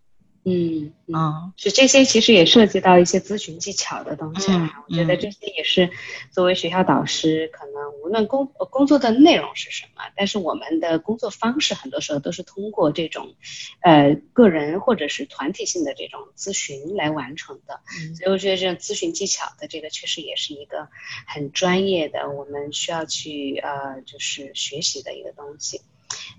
[0.49, 4.83] 嗯啊，是这些其实也涉及到一些咨询技巧的东西啊。
[4.87, 5.89] 我觉得这些也是
[6.31, 13.35] 作为学校导师，可能无论工工作的内容是什么，但是我们的工作方式很多时候都是通过这种
[13.81, 17.79] 呃个人或者是团体性的这种咨询来完成的。
[18.15, 20.87] 所以我觉得这种咨询技巧的这个确实也是一个
[21.27, 25.81] 很专业的，我们需要去呃就是学习的一个东西。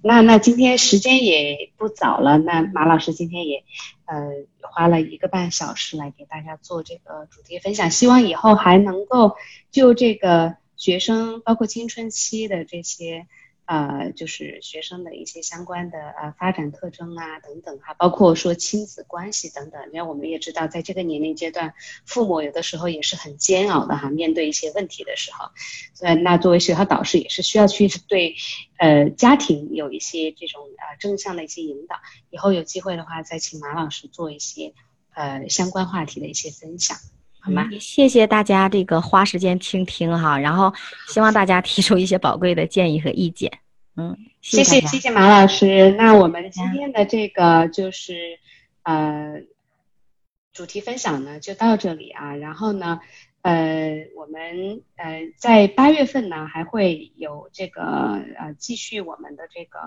[0.02, 3.64] 那那今天时间也不早了，那马老师今天也，
[4.10, 9.36] 呃，花了一个半小时来给大家做这个主题分享，希望以后还能够
[9.70, 13.28] 就这个学生，包括青春期的这些。
[13.70, 19.80] 呃，就是学生的一些相关的呃发展特征啊等等哈，包括说亲子关系等等。
[19.92, 21.72] 因为我们也知道，在这个年龄阶段，
[22.04, 25.50] 父母有的时候也是很煎熬的哈，面对一些问题的时候，
[25.94, 28.34] 所以那作为学校导师也是需要去对
[28.76, 31.94] 呃家庭有一些这种呃正向的一些引导。
[32.30, 34.74] 以后有机会的话，再请马老师做一些
[35.14, 36.98] 呃相关话题的一些分享。
[37.42, 37.66] 好吗？
[37.80, 40.72] 谢谢大家这个花时间听听哈，然后
[41.08, 43.50] 希望大家提出一些宝贵的建议和意见。
[43.96, 45.90] 嗯，谢谢谢谢马老师。
[45.92, 48.38] 那我们今天的这个就是
[48.82, 49.40] 呃
[50.52, 52.36] 主题分享呢就到这里啊。
[52.36, 53.00] 然后呢
[53.40, 59.78] 呃我们呃在八月份呢还会有这个呃继续我们的这个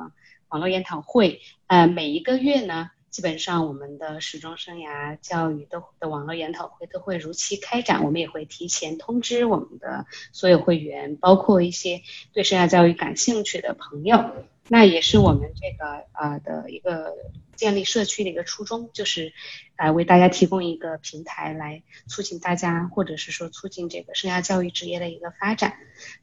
[0.49, 1.39] 网络研讨会。
[1.67, 2.89] 呃每一个月呢。
[3.13, 12.01] 基本上我们的时钟生涯教育的的网络研讨会都会如期开展，我们也会提前通知我们的所有会员，包括一些
[12.33, 14.31] 对生涯教育感兴趣的朋友。
[14.67, 17.13] 那也是我们这个呃的一个
[17.55, 19.31] 建立社区的一个初衷，就是
[19.75, 25.75] 呃为大家提供一个平台来促进大家，或者是说促进这个生涯教育职业的一个发展。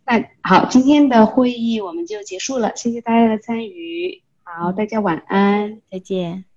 [0.05, 4.25] 那好，今天的会议我们就结束了，谢谢大家的参与。
[4.43, 6.50] 好，大家晚安，再见。